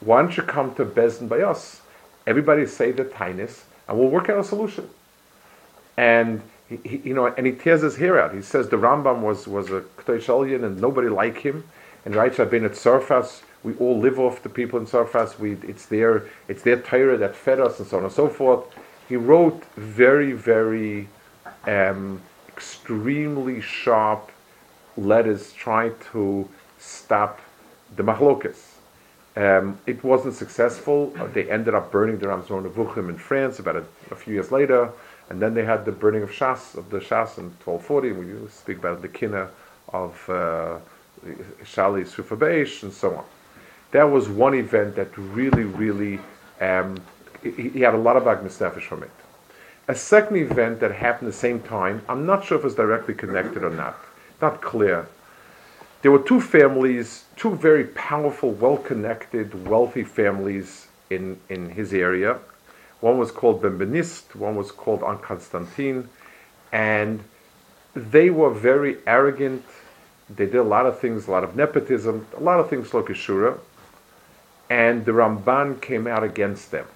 Why 0.00 0.22
don't 0.22 0.36
you 0.36 0.42
come 0.42 0.74
to 0.76 0.84
Bezdin 0.84 1.28
by 1.28 1.40
us? 1.40 1.80
Everybody 2.26 2.66
say 2.66 2.92
the 2.92 3.04
tainis, 3.04 3.62
and 3.88 3.98
we'll 3.98 4.08
work 4.08 4.28
out 4.28 4.38
a 4.38 4.44
solution. 4.44 4.88
And 5.96 6.42
he, 6.68 6.76
he, 6.84 6.96
you 6.98 7.14
know, 7.14 7.26
and 7.26 7.46
he 7.46 7.52
tears 7.52 7.82
his 7.82 7.96
hair 7.96 8.20
out. 8.20 8.34
He 8.34 8.42
says 8.42 8.68
the 8.68 8.76
Rambam 8.76 9.22
was 9.22 9.48
was 9.48 9.70
a 9.70 9.80
Ktoish 9.96 10.54
and 10.54 10.80
nobody 10.80 11.08
liked 11.08 11.38
him. 11.38 11.64
And 12.04 12.14
been 12.14 12.64
at 12.64 12.72
Tzarfas 12.72 13.42
we 13.68 13.74
all 13.76 13.98
live 13.98 14.18
off 14.18 14.42
the 14.42 14.48
people 14.48 14.78
in 14.78 14.86
Sarfas. 14.86 15.38
We, 15.38 15.52
it's 15.62 15.86
their, 15.86 16.26
it's 16.48 16.62
their 16.62 16.80
Torah 16.80 17.18
that 17.18 17.36
fed 17.36 17.60
us, 17.60 17.78
and 17.78 17.86
so 17.86 17.98
on 17.98 18.04
and 18.04 18.12
so 18.12 18.28
forth. 18.28 18.64
He 19.08 19.16
wrote 19.16 19.62
very, 19.76 20.32
very 20.32 21.08
um, 21.66 22.22
extremely 22.48 23.60
sharp 23.60 24.30
letters 24.96 25.52
trying 25.52 25.94
to 26.12 26.48
stop 26.78 27.40
the 27.96 28.02
machlokas. 28.02 28.60
Um, 29.36 29.78
it 29.86 30.02
wasn't 30.02 30.34
successful. 30.34 31.12
Uh, 31.18 31.26
they 31.26 31.48
ended 31.50 31.74
up 31.74 31.92
burning 31.92 32.18
the 32.18 32.26
Ramzor 32.26 32.66
Nevuchim 32.66 33.08
in 33.08 33.18
France 33.18 33.58
about 33.60 33.76
a, 33.76 33.84
a, 34.10 34.16
few 34.16 34.34
years 34.34 34.50
later. 34.50 34.90
And 35.30 35.40
then 35.40 35.54
they 35.54 35.64
had 35.64 35.84
the 35.84 35.92
burning 35.92 36.22
of 36.22 36.30
Shas, 36.30 36.74
of 36.74 36.90
the 36.90 36.98
Shas 36.98 37.38
in 37.38 37.50
1240, 37.64 38.12
we 38.12 38.48
speak 38.48 38.78
about 38.78 39.02
the 39.02 39.08
Kina 39.08 39.48
of 39.90 40.12
uh, 40.28 40.78
Shali 41.62 42.04
Sufabesh 42.04 42.82
and 42.82 42.92
so 42.92 43.14
on. 43.14 43.24
That 43.90 44.04
was 44.04 44.28
one 44.28 44.54
event 44.54 44.96
that 44.96 45.16
really, 45.16 45.64
really, 45.64 46.20
um, 46.60 46.98
he, 47.42 47.70
he, 47.70 47.80
had 47.80 47.94
a 47.94 47.98
lot 47.98 48.16
of 48.16 48.26
Agnes 48.26 48.58
Nefesh 48.58 48.82
from 48.82 49.02
it. 49.02 49.10
A 49.88 49.94
second 49.94 50.36
event 50.36 50.80
that 50.80 50.92
happened 50.92 51.28
the 51.28 51.36
same 51.36 51.60
time, 51.60 52.02
I'm 52.08 52.26
not 52.26 52.44
sure 52.44 52.58
if 52.58 52.64
it's 52.64 52.74
directly 52.74 53.14
connected 53.14 53.64
or 53.64 53.70
not, 53.70 53.96
not 54.42 54.60
clear. 54.60 55.08
There 56.02 56.12
were 56.12 56.18
two 56.18 56.40
families, 56.40 57.24
two 57.36 57.54
very 57.54 57.84
powerful, 57.84 58.50
well 58.50 58.76
connected, 58.76 59.66
wealthy 59.66 60.04
families 60.04 60.88
in, 61.08 61.38
in 61.48 61.70
his 61.70 61.94
area. 61.94 62.38
One 63.00 63.18
was 63.18 63.30
called 63.30 63.62
Benveniste, 63.62 64.34
one 64.34 64.56
was 64.56 64.70
called 64.70 65.02
An 65.02 65.18
Constantine, 65.18 66.08
and 66.72 67.24
they 67.94 68.28
were 68.28 68.50
very 68.50 68.98
arrogant. 69.06 69.64
They 70.28 70.46
did 70.46 70.56
a 70.56 70.62
lot 70.62 70.84
of 70.84 70.98
things, 70.98 71.26
a 71.26 71.30
lot 71.30 71.44
of 71.44 71.56
nepotism, 71.56 72.26
a 72.36 72.40
lot 72.40 72.60
of 72.60 72.68
things 72.68 72.92
like 72.92 73.06
Ashura, 73.06 73.58
and 74.70 75.04
the 75.04 75.12
Ramban 75.12 75.80
came 75.80 76.06
out 76.06 76.24
against 76.24 76.70
them. 76.70 76.86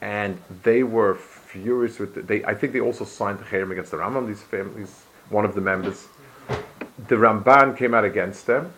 And 0.00 0.40
they 0.62 0.82
were 0.82 1.14
furious 1.14 1.98
with 1.98 2.14
the, 2.14 2.22
they 2.22 2.44
I 2.44 2.54
think 2.54 2.72
they 2.72 2.80
also 2.80 3.04
signed 3.04 3.38
the 3.38 3.44
Cherem 3.44 3.70
against 3.70 3.90
the 3.90 3.98
Rambam, 3.98 4.26
these 4.26 4.42
families, 4.42 5.02
one 5.28 5.44
of 5.44 5.54
the 5.54 5.60
members 5.60 6.08
the 7.08 7.16
Ramban 7.16 7.76
came 7.76 7.94
out 7.94 8.04
against 8.04 8.46
them, 8.46 8.72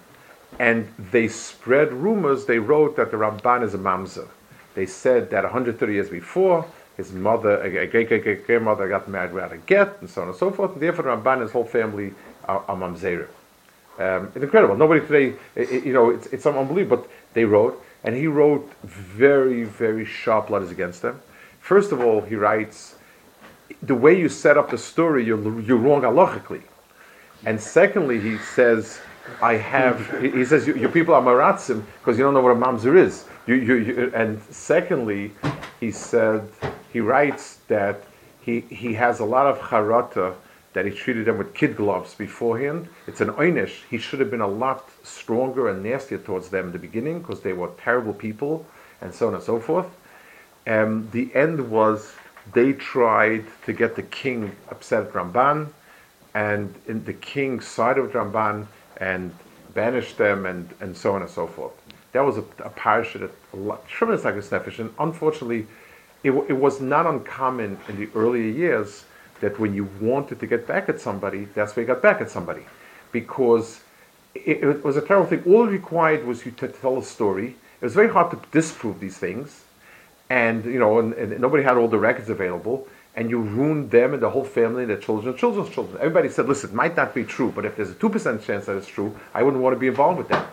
and 0.58 0.88
they 1.10 1.28
spread 1.28 1.92
rumors. 1.92 2.46
They 2.46 2.58
wrote 2.58 2.96
that 2.96 3.10
the 3.10 3.16
Ramban 3.16 3.62
is 3.62 3.74
a 3.74 3.78
mamzer. 3.78 4.28
They 4.74 4.86
said 4.86 5.30
that 5.30 5.44
130 5.44 5.92
years 5.92 6.08
before, 6.08 6.66
his 6.96 7.12
mother, 7.12 7.60
a 7.62 7.86
great 7.86 8.08
great 8.08 8.22
great 8.22 8.46
grandmother, 8.46 8.88
got 8.88 9.08
married 9.08 9.32
without 9.32 9.52
a 9.52 9.58
get, 9.58 10.00
and 10.00 10.08
so 10.08 10.22
on 10.22 10.28
and 10.28 10.36
so 10.36 10.50
forth. 10.50 10.72
And 10.72 10.82
therefore, 10.82 11.04
the 11.04 11.10
Ramban 11.10 11.34
and 11.34 11.42
his 11.42 11.52
whole 11.52 11.64
family 11.64 12.14
are, 12.44 12.64
are 12.68 12.76
mamzerim. 12.76 13.28
Um, 13.98 14.32
it's 14.34 14.42
incredible. 14.42 14.76
Nobody 14.76 15.00
today, 15.06 15.36
it, 15.54 15.84
you 15.84 15.92
know, 15.92 16.10
it's, 16.10 16.26
it's 16.28 16.46
unbelievable. 16.46 16.98
But 16.98 17.10
they 17.34 17.44
wrote, 17.44 17.84
and 18.04 18.16
he 18.16 18.26
wrote 18.26 18.70
very, 18.82 19.64
very 19.64 20.04
sharp 20.04 20.50
letters 20.50 20.70
against 20.70 21.02
them. 21.02 21.20
First 21.60 21.92
of 21.92 22.00
all, 22.00 22.20
he 22.20 22.34
writes, 22.34 22.96
the 23.82 23.94
way 23.94 24.18
you 24.18 24.28
set 24.28 24.56
up 24.56 24.70
the 24.70 24.78
story, 24.78 25.24
you're, 25.24 25.60
you're 25.60 25.76
wrong 25.76 26.02
halachically. 26.02 26.62
And 27.44 27.60
secondly, 27.60 28.20
he 28.20 28.38
says, 28.38 29.00
I 29.40 29.54
have, 29.54 30.20
he 30.20 30.44
says, 30.44 30.66
your 30.66 30.88
people 30.90 31.14
are 31.14 31.22
maratzim 31.22 31.84
because 32.00 32.18
you 32.18 32.24
don't 32.24 32.34
know 32.34 32.40
what 32.40 32.52
a 32.52 32.60
mamzer 32.60 32.96
is. 32.96 33.24
You, 33.46 33.54
you, 33.54 33.74
you, 33.74 34.12
and 34.14 34.42
secondly, 34.50 35.32
he 35.80 35.90
said, 35.90 36.48
he 36.92 37.00
writes 37.00 37.58
that 37.68 38.04
he, 38.40 38.60
he 38.60 38.94
has 38.94 39.20
a 39.20 39.24
lot 39.24 39.46
of 39.46 39.58
charata 39.58 40.34
that 40.72 40.86
he 40.86 40.90
treated 40.90 41.26
them 41.26 41.38
with 41.38 41.54
kid 41.54 41.76
gloves 41.76 42.14
beforehand. 42.14 42.88
It's 43.06 43.20
an 43.20 43.30
einish. 43.30 43.82
He 43.90 43.98
should 43.98 44.20
have 44.20 44.30
been 44.30 44.40
a 44.40 44.46
lot 44.46 44.88
stronger 45.02 45.68
and 45.68 45.82
nastier 45.82 46.18
towards 46.18 46.48
them 46.48 46.66
in 46.66 46.72
the 46.72 46.78
beginning 46.78 47.20
because 47.20 47.40
they 47.40 47.52
were 47.52 47.70
terrible 47.78 48.14
people 48.14 48.66
and 49.00 49.14
so 49.14 49.28
on 49.28 49.34
and 49.34 49.42
so 49.42 49.60
forth. 49.60 49.86
And 50.64 51.10
the 51.12 51.34
end 51.34 51.70
was 51.70 52.14
they 52.52 52.72
tried 52.72 53.44
to 53.66 53.72
get 53.72 53.96
the 53.96 54.02
king 54.02 54.56
upset 54.70 55.06
at 55.06 55.12
Ramban 55.12 55.68
and 56.34 56.74
in 56.86 57.04
the 57.04 57.12
king's 57.12 57.66
side 57.66 57.98
of 57.98 58.12
Ramban 58.12 58.66
and 58.96 59.34
banished 59.74 60.18
them 60.18 60.46
and, 60.46 60.68
and 60.80 60.96
so 60.96 61.14
on 61.14 61.22
and 61.22 61.30
so 61.30 61.46
forth. 61.46 61.72
That 62.12 62.22
was 62.22 62.38
a, 62.38 62.44
a 62.64 62.70
parasha 62.70 63.18
that 63.18 63.30
a 63.52 63.56
lot, 63.56 63.86
tremendous 63.88 64.24
nefesh, 64.24 64.78
and 64.78 64.92
unfortunately, 64.98 65.66
it, 66.22 66.30
it 66.30 66.56
was 66.56 66.80
not 66.80 67.06
uncommon 67.06 67.78
in 67.88 67.98
the 67.98 68.08
earlier 68.14 68.50
years 68.50 69.04
that 69.42 69.58
when 69.58 69.74
you 69.74 69.88
wanted 70.00 70.40
to 70.40 70.46
get 70.46 70.66
back 70.66 70.88
at 70.88 70.98
somebody, 70.98 71.44
that's 71.54 71.76
where 71.76 71.82
you 71.82 71.86
got 71.86 72.00
back 72.00 72.22
at 72.22 72.30
somebody, 72.30 72.62
because 73.12 73.82
it, 74.34 74.64
it 74.64 74.84
was 74.84 74.96
a 74.96 75.02
terrible 75.02 75.28
thing. 75.28 75.42
All 75.46 75.68
it 75.68 75.70
required 75.70 76.24
was 76.24 76.46
you 76.46 76.52
to 76.52 76.68
tell 76.68 76.96
a 76.96 77.04
story. 77.04 77.56
It 77.80 77.84
was 77.84 77.94
very 77.94 78.08
hard 78.08 78.30
to 78.30 78.40
disprove 78.50 79.00
these 79.00 79.18
things, 79.18 79.64
and 80.30 80.64
you 80.64 80.78
know, 80.78 80.98
and, 80.98 81.12
and 81.12 81.38
nobody 81.38 81.62
had 81.62 81.76
all 81.76 81.88
the 81.88 81.98
records 81.98 82.30
available 82.30 82.88
and 83.14 83.28
you 83.28 83.40
ruined 83.40 83.90
them 83.90 84.14
and 84.14 84.22
the 84.22 84.30
whole 84.30 84.44
family 84.44 84.82
and 84.82 84.90
their 84.90 84.96
children 84.96 85.36
children's 85.36 85.70
children. 85.70 85.96
Everybody 85.98 86.28
said, 86.28 86.48
listen, 86.48 86.70
it 86.70 86.74
might 86.74 86.96
not 86.96 87.14
be 87.14 87.24
true, 87.24 87.52
but 87.54 87.64
if 87.64 87.76
there's 87.76 87.90
a 87.90 87.94
2% 87.94 88.42
chance 88.42 88.66
that 88.66 88.76
it's 88.76 88.86
true, 88.86 89.14
I 89.34 89.42
wouldn't 89.42 89.62
want 89.62 89.76
to 89.76 89.80
be 89.80 89.88
involved 89.88 90.18
with 90.18 90.28
that. 90.28 90.46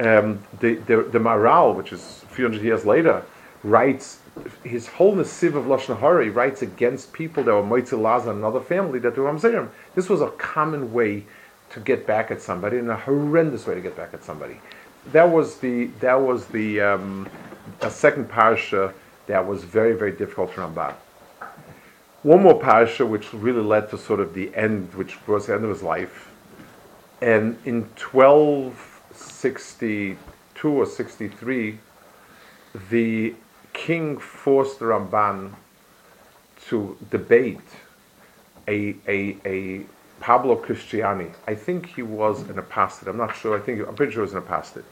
Um, 0.00 0.42
the, 0.60 0.76
the, 0.76 1.02
the 1.02 1.18
Maharal, 1.18 1.74
which 1.76 1.92
is 1.92 2.24
a 2.24 2.34
few 2.34 2.44
hundred 2.44 2.62
years 2.62 2.86
later, 2.86 3.22
writes, 3.62 4.19
his 4.64 4.86
whole 4.86 5.16
Nesiv 5.16 5.54
of 5.54 5.64
Lashon 5.64 5.98
Hara 5.98 6.30
writes 6.30 6.62
against 6.62 7.12
people 7.12 7.42
that 7.44 7.54
were 7.54 7.62
Moitzi 7.62 8.00
Laz 8.00 8.26
and 8.26 8.38
another 8.38 8.60
family 8.60 8.98
that 9.00 9.16
were 9.16 9.30
Amzerim. 9.30 9.68
This 9.94 10.08
was 10.08 10.20
a 10.20 10.30
common 10.30 10.92
way 10.92 11.24
to 11.70 11.80
get 11.80 12.06
back 12.06 12.30
at 12.30 12.42
somebody 12.42 12.78
and 12.78 12.90
a 12.90 12.96
horrendous 12.96 13.66
way 13.66 13.74
to 13.74 13.80
get 13.80 13.96
back 13.96 14.14
at 14.14 14.24
somebody. 14.24 14.60
That 15.12 15.30
was 15.30 15.58
the, 15.58 15.86
that 16.00 16.20
was 16.20 16.46
the 16.46 16.80
um, 16.80 17.28
a 17.80 17.90
second 17.90 18.28
parasha 18.28 18.92
that 19.26 19.46
was 19.46 19.64
very, 19.64 19.94
very 19.94 20.12
difficult 20.12 20.52
for 20.52 20.62
Ramban 20.62 20.94
one 22.22 22.42
more 22.42 22.60
parasha 22.60 23.06
which 23.06 23.32
really 23.32 23.62
led 23.62 23.88
to 23.90 23.98
sort 23.98 24.20
of 24.20 24.34
the 24.34 24.54
end, 24.54 24.94
which 24.94 25.26
was 25.26 25.46
the 25.46 25.54
end 25.54 25.64
of 25.64 25.70
his 25.70 25.82
life. 25.82 26.28
And 27.22 27.58
in 27.64 27.80
1262 27.82 30.68
or 30.68 30.86
63, 30.86 31.78
the 32.90 33.34
king 33.72 34.18
forced 34.18 34.78
the 34.78 34.86
Ramban 34.86 35.52
to 36.68 36.96
debate 37.10 37.60
a, 38.68 38.94
a, 39.08 39.36
a 39.44 39.82
Pablo 40.20 40.56
Cristiani. 40.56 41.32
I 41.46 41.54
think 41.54 41.86
he 41.86 42.02
was 42.02 42.48
an 42.48 42.58
apostate. 42.58 43.08
I'm 43.08 43.16
not 43.16 43.34
sure. 43.34 43.56
I 43.56 43.60
think 43.60 43.86
I'm 43.86 43.94
pretty 43.94 44.12
sure 44.12 44.22
he 44.22 44.26
was 44.26 44.32
an 44.32 44.38
apostate. 44.38 44.84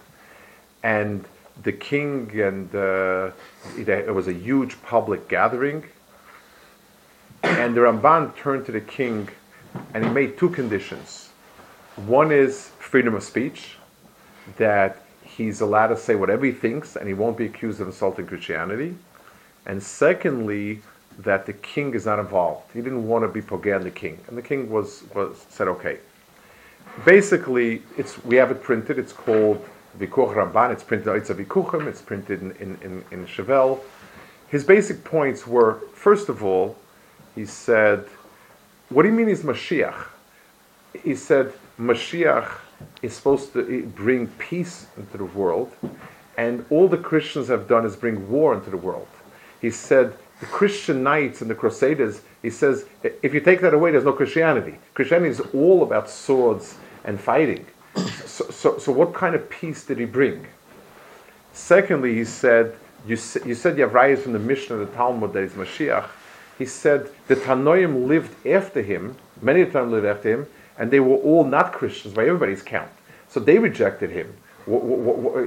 And 0.82 1.24
the 1.62 1.72
king 1.72 2.30
and 2.40 2.74
uh, 2.74 3.30
it 3.76 4.14
was 4.14 4.28
a 4.28 4.32
huge 4.32 4.80
public 4.82 5.28
gathering 5.28 5.84
and 7.42 7.74
the 7.74 7.80
Ramban 7.80 8.36
turned 8.36 8.66
to 8.66 8.72
the 8.72 8.80
king 8.80 9.28
and 9.94 10.04
he 10.04 10.10
made 10.10 10.38
two 10.38 10.48
conditions. 10.48 11.30
One 11.96 12.32
is 12.32 12.70
freedom 12.78 13.14
of 13.14 13.22
speech, 13.22 13.76
that 14.56 15.02
he's 15.38 15.60
allowed 15.60 15.86
to 15.86 15.96
say 15.96 16.16
whatever 16.16 16.44
he 16.44 16.52
thinks 16.52 16.96
and 16.96 17.06
he 17.06 17.14
won't 17.14 17.36
be 17.38 17.46
accused 17.46 17.80
of 17.80 17.86
insulting 17.86 18.26
Christianity. 18.26 18.96
And 19.64 19.80
secondly, 19.80 20.80
that 21.20 21.46
the 21.46 21.52
king 21.52 21.94
is 21.94 22.06
not 22.06 22.18
involved. 22.18 22.72
He 22.74 22.80
didn't 22.80 23.06
want 23.06 23.24
to 23.24 23.28
be 23.28 23.40
Pogan 23.40 23.84
the 23.84 23.90
king. 23.90 24.18
And 24.26 24.36
the 24.36 24.42
king 24.42 24.68
was, 24.68 25.04
was 25.14 25.46
said, 25.48 25.68
okay. 25.68 25.98
Basically, 27.04 27.82
it's, 27.96 28.22
we 28.24 28.36
have 28.36 28.50
it 28.50 28.62
printed. 28.62 28.98
It's 28.98 29.12
called 29.12 29.64
Vikuach 29.98 30.34
Ramban. 30.34 30.72
It's 30.72 30.82
printed, 30.82 31.14
it's 31.16 31.30
a 31.30 31.34
Vikuchim. 31.34 31.86
It's 31.86 32.02
printed 32.02 32.42
in, 32.42 32.50
in, 32.52 33.04
in, 33.12 33.26
in. 33.26 33.78
His 34.48 34.64
basic 34.64 35.04
points 35.04 35.46
were, 35.46 35.80
first 35.94 36.28
of 36.28 36.42
all, 36.42 36.76
he 37.34 37.46
said, 37.46 38.06
What 38.88 39.02
do 39.02 39.08
you 39.08 39.14
mean 39.14 39.28
he's 39.28 39.42
Mashiach? 39.42 40.06
He 41.04 41.14
said, 41.14 41.52
Mashiach 41.78 42.48
is 43.02 43.14
supposed 43.14 43.52
to 43.52 43.90
bring 43.94 44.26
peace 44.38 44.86
into 44.96 45.18
the 45.18 45.24
world, 45.24 45.72
and 46.36 46.64
all 46.70 46.88
the 46.88 46.98
Christians 46.98 47.48
have 47.48 47.68
done 47.68 47.84
is 47.84 47.96
bring 47.96 48.30
war 48.30 48.54
into 48.54 48.70
the 48.70 48.76
world. 48.76 49.08
He 49.60 49.70
said, 49.70 50.14
the 50.40 50.46
Christian 50.46 51.02
knights 51.02 51.40
and 51.42 51.50
the 51.50 51.54
Crusaders, 51.54 52.22
he 52.42 52.50
says, 52.50 52.84
if 53.02 53.34
you 53.34 53.40
take 53.40 53.60
that 53.60 53.74
away, 53.74 53.90
there's 53.90 54.04
no 54.04 54.12
Christianity. 54.12 54.76
Christianity 54.94 55.30
is 55.30 55.40
all 55.52 55.82
about 55.82 56.08
swords 56.08 56.76
and 57.04 57.20
fighting. 57.20 57.66
So, 58.24 58.48
so, 58.50 58.78
so 58.78 58.92
what 58.92 59.14
kind 59.14 59.34
of 59.34 59.50
peace 59.50 59.84
did 59.84 59.98
he 59.98 60.04
bring? 60.04 60.46
Secondly, 61.52 62.14
he 62.14 62.24
said, 62.24 62.76
you, 63.04 63.16
you 63.44 63.54
said 63.54 63.76
you 63.76 63.82
have 63.82 63.92
rayas 63.92 64.20
from 64.20 64.32
the 64.32 64.38
Mishnah, 64.38 64.76
the 64.76 64.86
Talmud, 64.86 65.32
that 65.32 65.42
is 65.42 65.52
Mashiach 65.52 66.08
he 66.58 66.66
said 66.66 67.08
the 67.28 67.36
Tanoim 67.36 68.08
lived 68.08 68.34
after 68.46 68.82
him, 68.82 69.16
many 69.40 69.62
of 69.62 69.72
them 69.72 69.92
lived 69.92 70.04
after 70.04 70.28
him, 70.28 70.46
and 70.78 70.90
they 70.90 71.00
were 71.00 71.16
all 71.16 71.44
not 71.44 71.72
Christians 71.72 72.14
by 72.14 72.22
everybody's 72.22 72.62
count. 72.62 72.90
So 73.28 73.40
they 73.40 73.58
rejected 73.58 74.10
him. 74.10 74.34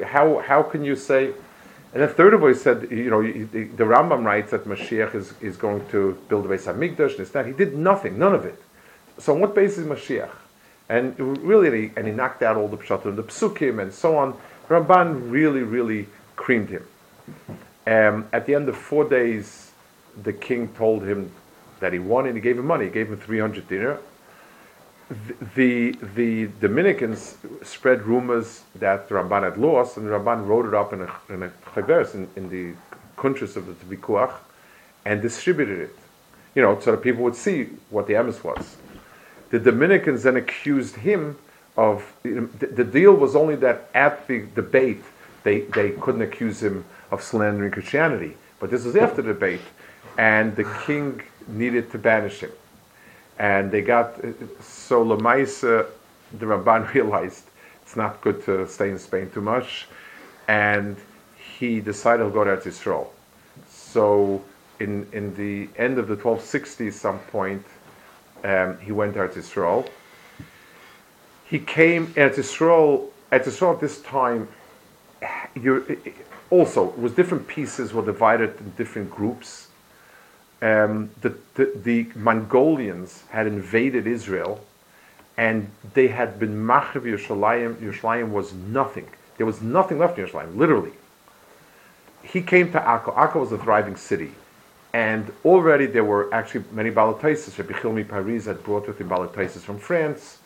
How, 0.05 0.43
how 0.45 0.63
can 0.63 0.83
you 0.83 0.95
say? 0.95 1.33
And 1.93 2.01
then 2.01 2.09
third 2.09 2.33
of 2.33 2.41
all, 2.41 2.49
he 2.49 2.55
said, 2.55 2.87
you 2.91 3.09
know, 3.09 3.21
the, 3.21 3.83
Rambam 3.83 4.23
writes 4.23 4.51
that 4.51 4.65
Mashiach 4.65 5.15
is, 5.15 5.33
is 5.41 5.57
going 5.57 5.87
to 5.89 6.17
build 6.29 6.45
a 6.45 6.49
Hamikdash 6.49 7.11
and 7.11 7.19
this, 7.19 7.31
that. 7.31 7.45
He 7.45 7.53
did 7.53 7.75
nothing, 7.75 8.17
none 8.17 8.33
of 8.33 8.45
it. 8.45 8.61
So 9.17 9.33
on 9.33 9.41
what 9.41 9.55
basis 9.55 9.79
is 9.79 9.87
Mashiach? 9.87 10.31
And 10.89 11.17
really, 11.19 11.91
and 11.95 12.07
he 12.07 12.13
knocked 12.13 12.43
out 12.43 12.57
all 12.57 12.67
the 12.67 12.77
pshatim, 12.77 13.15
the 13.15 13.23
psukim, 13.23 13.81
and 13.81 13.93
so 13.93 14.17
on. 14.17 14.37
Ramban 14.67 15.31
really, 15.31 15.63
really 15.63 16.07
creamed 16.35 16.69
him. 16.69 16.85
Um, 17.87 18.27
at 18.31 18.45
the 18.45 18.55
end 18.55 18.69
of 18.69 18.77
four 18.77 19.07
days, 19.07 19.71
the 20.23 20.33
king 20.33 20.69
told 20.69 21.03
him 21.03 21.31
that 21.79 21.93
he 21.93 21.99
won 21.99 22.25
and 22.25 22.35
he 22.35 22.41
gave 22.41 22.57
him 22.57 22.65
money. 22.67 22.85
He 22.85 22.91
gave 22.91 23.09
him 23.09 23.17
300 23.17 23.67
dinar. 23.67 23.99
The, 25.55 25.91
the 26.15 26.47
Dominicans 26.61 27.37
spread 27.63 28.03
rumors 28.03 28.63
that 28.75 29.09
the 29.09 29.15
Ramban 29.15 29.43
had 29.43 29.57
lost, 29.57 29.97
and 29.97 30.07
the 30.07 30.11
Ramban 30.11 30.47
wrote 30.47 30.65
it 30.65 30.73
up 30.73 30.93
in 30.93 31.01
a, 31.01 31.11
in 31.29 31.43
a 31.43 32.13
in, 32.13 32.29
in 32.35 32.49
the 32.49 32.73
countries 33.17 33.57
of 33.57 33.65
the 33.67 33.95
Vikuach 33.95 34.33
and 35.05 35.21
distributed 35.21 35.79
it. 35.79 35.95
you 36.55 36.61
know, 36.61 36.79
so 36.79 36.91
that 36.91 37.01
people 37.01 37.23
would 37.23 37.35
see 37.35 37.69
what 37.89 38.07
the 38.07 38.13
emes 38.13 38.43
was. 38.43 38.77
The 39.49 39.59
Dominicans 39.59 40.23
then 40.23 40.37
accused 40.37 40.95
him 40.95 41.37
of 41.77 42.13
the, 42.23 42.47
the 42.65 42.83
deal 42.83 43.13
was 43.13 43.35
only 43.35 43.55
that 43.57 43.89
at 43.93 44.27
the 44.27 44.45
debate 44.55 45.03
they, 45.43 45.61
they 45.61 45.91
couldn't 45.91 46.21
accuse 46.21 46.61
him 46.61 46.85
of 47.09 47.23
slandering 47.23 47.71
Christianity. 47.71 48.37
But 48.59 48.69
this 48.69 48.85
was 48.85 48.95
after 48.95 49.21
the 49.21 49.33
debate, 49.33 49.61
and 50.17 50.55
the 50.55 50.65
king 50.85 51.21
needed 51.47 51.91
to 51.91 51.97
banish 51.97 52.39
him. 52.39 52.51
And 53.39 53.71
they 53.71 53.81
got 53.81 54.15
so 54.61 55.03
Lamaisa, 55.03 55.87
the 56.39 56.45
Ramban 56.45 56.93
realized 56.93 57.45
it's 57.81 57.95
not 57.95 58.21
good 58.21 58.43
to 58.45 58.67
stay 58.67 58.89
in 58.89 58.99
Spain 58.99 59.29
too 59.31 59.41
much, 59.41 59.87
and 60.47 60.95
he 61.59 61.79
decided 61.79 62.23
to 62.23 62.29
go 62.29 62.43
to 62.43 62.67
Israel. 62.67 63.13
So 63.69 64.41
in 64.79 65.07
in 65.11 65.35
the 65.35 65.69
end 65.77 65.97
of 65.97 66.07
the 66.07 66.15
1260s, 66.15 66.93
some 66.93 67.19
point, 67.37 67.65
um, 68.43 68.77
he 68.79 68.91
went 68.91 69.13
to 69.15 69.31
Israel. 69.37 69.85
He 71.45 71.59
came 71.59 72.13
at 72.15 72.37
Israel. 72.37 73.09
At 73.31 73.47
Israel 73.47 73.73
at 73.73 73.79
this 73.79 74.01
time, 74.01 74.47
you 75.55 75.71
also 76.49 76.91
was 76.97 77.13
different 77.13 77.47
pieces 77.47 77.93
were 77.93 78.05
divided 78.05 78.59
in 78.59 78.71
different 78.71 79.09
groups. 79.09 79.67
Um, 80.61 81.09
the, 81.21 81.35
the, 81.55 81.71
the, 81.83 82.07
Mongolians 82.15 83.23
had 83.29 83.47
invaded 83.47 84.05
Israel, 84.05 84.63
and 85.37 85.71
they 85.95 86.07
had 86.07 86.39
been 86.39 86.55
Machav 86.55 87.01
Yerushalayim. 87.01 87.75
Yerushalayim 87.75 88.29
was 88.29 88.53
nothing. 88.53 89.07
There 89.37 89.45
was 89.45 89.61
nothing 89.61 89.97
left 89.97 90.19
in 90.19 90.25
Yerushalayim, 90.25 90.55
literally. 90.55 90.91
He 92.21 92.41
came 92.41 92.71
to 92.73 92.79
Akko. 92.79 93.15
Akko 93.15 93.41
was 93.41 93.51
a 93.51 93.57
thriving 93.57 93.95
city. 93.95 94.31
And 94.93 95.31
already 95.45 95.85
there 95.85 96.03
were 96.03 96.33
actually 96.33 96.65
many 96.71 96.91
Balataisis. 96.91 97.57
Rabbi 97.57 97.73
Chilmi 97.79 98.07
Paris 98.07 98.45
had 98.45 98.63
brought 98.63 98.87
with 98.87 98.99
him 98.99 99.09
Balataisis 99.09 99.61
from 99.61 99.79
France. 99.79 100.39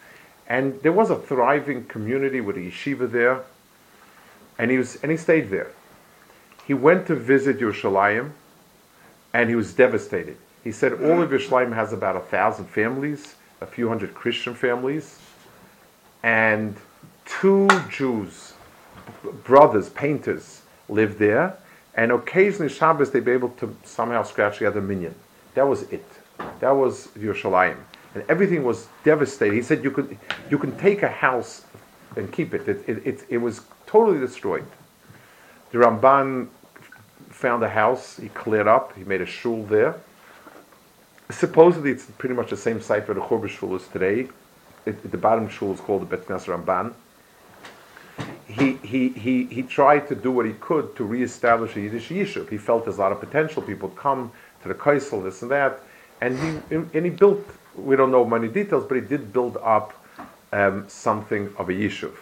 And 0.47 0.79
there 0.81 0.91
was 0.91 1.09
a 1.09 1.15
thriving 1.15 1.85
community 1.85 2.41
with 2.41 2.57
a 2.57 2.59
yeshiva 2.59 3.11
there. 3.11 3.41
And 4.59 4.69
he, 4.69 4.77
was, 4.77 4.97
and 4.97 5.11
he 5.11 5.17
stayed 5.17 5.49
there. 5.49 5.71
He 6.67 6.73
went 6.73 7.07
to 7.07 7.15
visit 7.15 7.59
Yerushalayim, 7.59 8.31
and 9.35 9.49
he 9.49 9.55
was 9.55 9.73
devastated. 9.73 10.37
He 10.63 10.71
said 10.71 10.93
all 10.93 11.21
of 11.21 11.29
Yerushalayim 11.29 11.75
has 11.75 11.91
about 11.91 12.15
a 12.15 12.21
thousand 12.21 12.67
families, 12.67 13.35
a 13.59 13.65
few 13.65 13.89
hundred 13.89 14.15
Christian 14.15 14.55
families, 14.55 15.19
and 16.23 16.77
two 17.25 17.67
Jews, 17.89 18.53
brothers, 19.43 19.89
painters, 19.89 20.61
live 20.87 21.19
there, 21.19 21.57
and 21.95 22.13
occasionally 22.13 22.69
Shabbos 22.69 23.11
they'd 23.11 23.25
be 23.25 23.33
able 23.33 23.49
to 23.49 23.75
somehow 23.83 24.23
scratch 24.23 24.59
together 24.59 24.79
a 24.79 24.81
minyan. 24.81 25.15
That 25.53 25.67
was 25.67 25.81
it. 25.91 26.07
That 26.61 26.71
was 26.71 27.07
Yerushalayim. 27.07 27.77
And 28.13 28.23
everything 28.29 28.63
was 28.63 28.87
devastated. 29.03 29.53
He 29.53 29.61
said 29.61 29.83
you 29.83 29.91
could 29.91 30.17
you 30.49 30.57
can 30.57 30.77
take 30.77 31.03
a 31.03 31.09
house 31.09 31.65
and 32.15 32.31
keep 32.31 32.53
it. 32.53 32.69
It, 32.69 32.87
it, 32.87 33.05
it, 33.05 33.25
it 33.29 33.37
was 33.39 33.61
totally 33.85 34.19
destroyed. 34.19 34.65
The 35.71 35.79
Ramban 35.79 36.47
found 37.35 37.63
a 37.63 37.69
house, 37.69 38.17
he 38.17 38.29
cleared 38.29 38.67
up, 38.67 38.95
he 38.95 39.03
made 39.03 39.21
a 39.21 39.25
shul 39.25 39.63
there. 39.63 39.95
Supposedly 41.29 41.91
it's 41.91 42.05
pretty 42.17 42.35
much 42.35 42.49
the 42.49 42.57
same 42.57 42.81
site 42.81 43.07
where 43.07 43.15
the 43.15 43.21
Churva 43.21 43.49
shul 43.49 43.75
is 43.75 43.87
today. 43.87 44.29
It, 44.85 45.11
the 45.11 45.17
bottom 45.17 45.49
shul 45.49 45.73
is 45.73 45.79
called 45.79 46.01
the 46.03 46.05
Bet 46.05 46.27
Knesset 46.27 46.55
Ramban 46.55 46.93
he, 48.47 48.73
he, 48.83 49.09
he, 49.09 49.45
he 49.45 49.63
tried 49.63 50.07
to 50.07 50.15
do 50.15 50.31
what 50.31 50.45
he 50.45 50.53
could 50.53 50.95
to 50.95 51.03
reestablish 51.03 51.75
a 51.75 51.81
Yiddish 51.81 52.09
Yishuv. 52.09 52.49
He 52.49 52.57
felt 52.57 52.85
there's 52.85 52.97
a 52.97 53.01
lot 53.01 53.11
of 53.11 53.19
potential. 53.19 53.61
People 53.61 53.89
come 53.89 54.31
to 54.61 54.67
the 54.67 54.75
Kaisel, 54.75 55.23
this 55.23 55.41
and 55.41 55.51
that. 55.51 55.81
And 56.21 56.39
he, 56.39 56.75
and 56.75 57.05
he 57.05 57.09
built, 57.09 57.45
we 57.75 57.95
don't 57.95 58.11
know 58.11 58.23
many 58.23 58.47
details, 58.47 58.85
but 58.85 58.95
he 58.95 59.01
did 59.01 59.33
build 59.33 59.57
up 59.61 59.93
um, 60.53 60.87
something 60.87 61.53
of 61.57 61.69
a 61.69 61.73
Yishuv. 61.73 62.13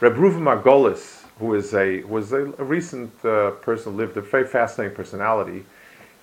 Reb 0.00 0.14
Reuven 0.14 0.40
Margolis, 0.40 1.23
who 1.38 1.54
is 1.54 1.74
a, 1.74 2.02
was 2.04 2.32
a, 2.32 2.52
a 2.58 2.64
recent 2.64 3.12
uh, 3.24 3.50
person 3.52 3.96
lived, 3.96 4.16
a 4.16 4.20
very 4.20 4.46
fascinating 4.46 4.94
personality, 4.94 5.64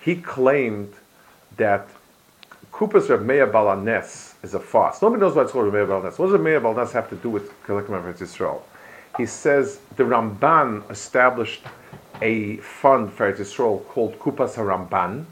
he 0.00 0.16
claimed 0.16 0.92
that 1.56 1.88
Kupas 2.72 3.10
Reb 3.10 3.22
Meir 3.22 3.46
Baal 3.46 3.76
Haness 3.76 4.34
is 4.42 4.54
a 4.54 4.60
fast. 4.60 5.02
Nobody 5.02 5.20
knows 5.20 5.34
why 5.34 5.42
it's 5.42 5.52
called 5.52 5.66
Reb 5.66 5.74
Meir 5.74 5.86
Baal 5.86 6.02
Haness. 6.02 6.18
What 6.18 6.26
does 6.26 6.32
Reb 6.32 6.42
Meir 6.42 6.60
Baal 6.60 6.74
Haness 6.74 6.92
have 6.92 7.10
to 7.10 7.16
do 7.16 7.30
with 7.30 7.50
Kalikim 7.64 8.20
Israel? 8.20 8.64
he 9.16 9.26
says 9.26 9.78
the 9.96 10.04
Ramban 10.04 10.90
established 10.90 11.62
a 12.20 12.56
fund 12.58 13.12
for 13.12 13.32
Yisrael 13.32 13.86
called 13.88 14.18
Kupas 14.18 14.54
HaRamban, 14.54 15.24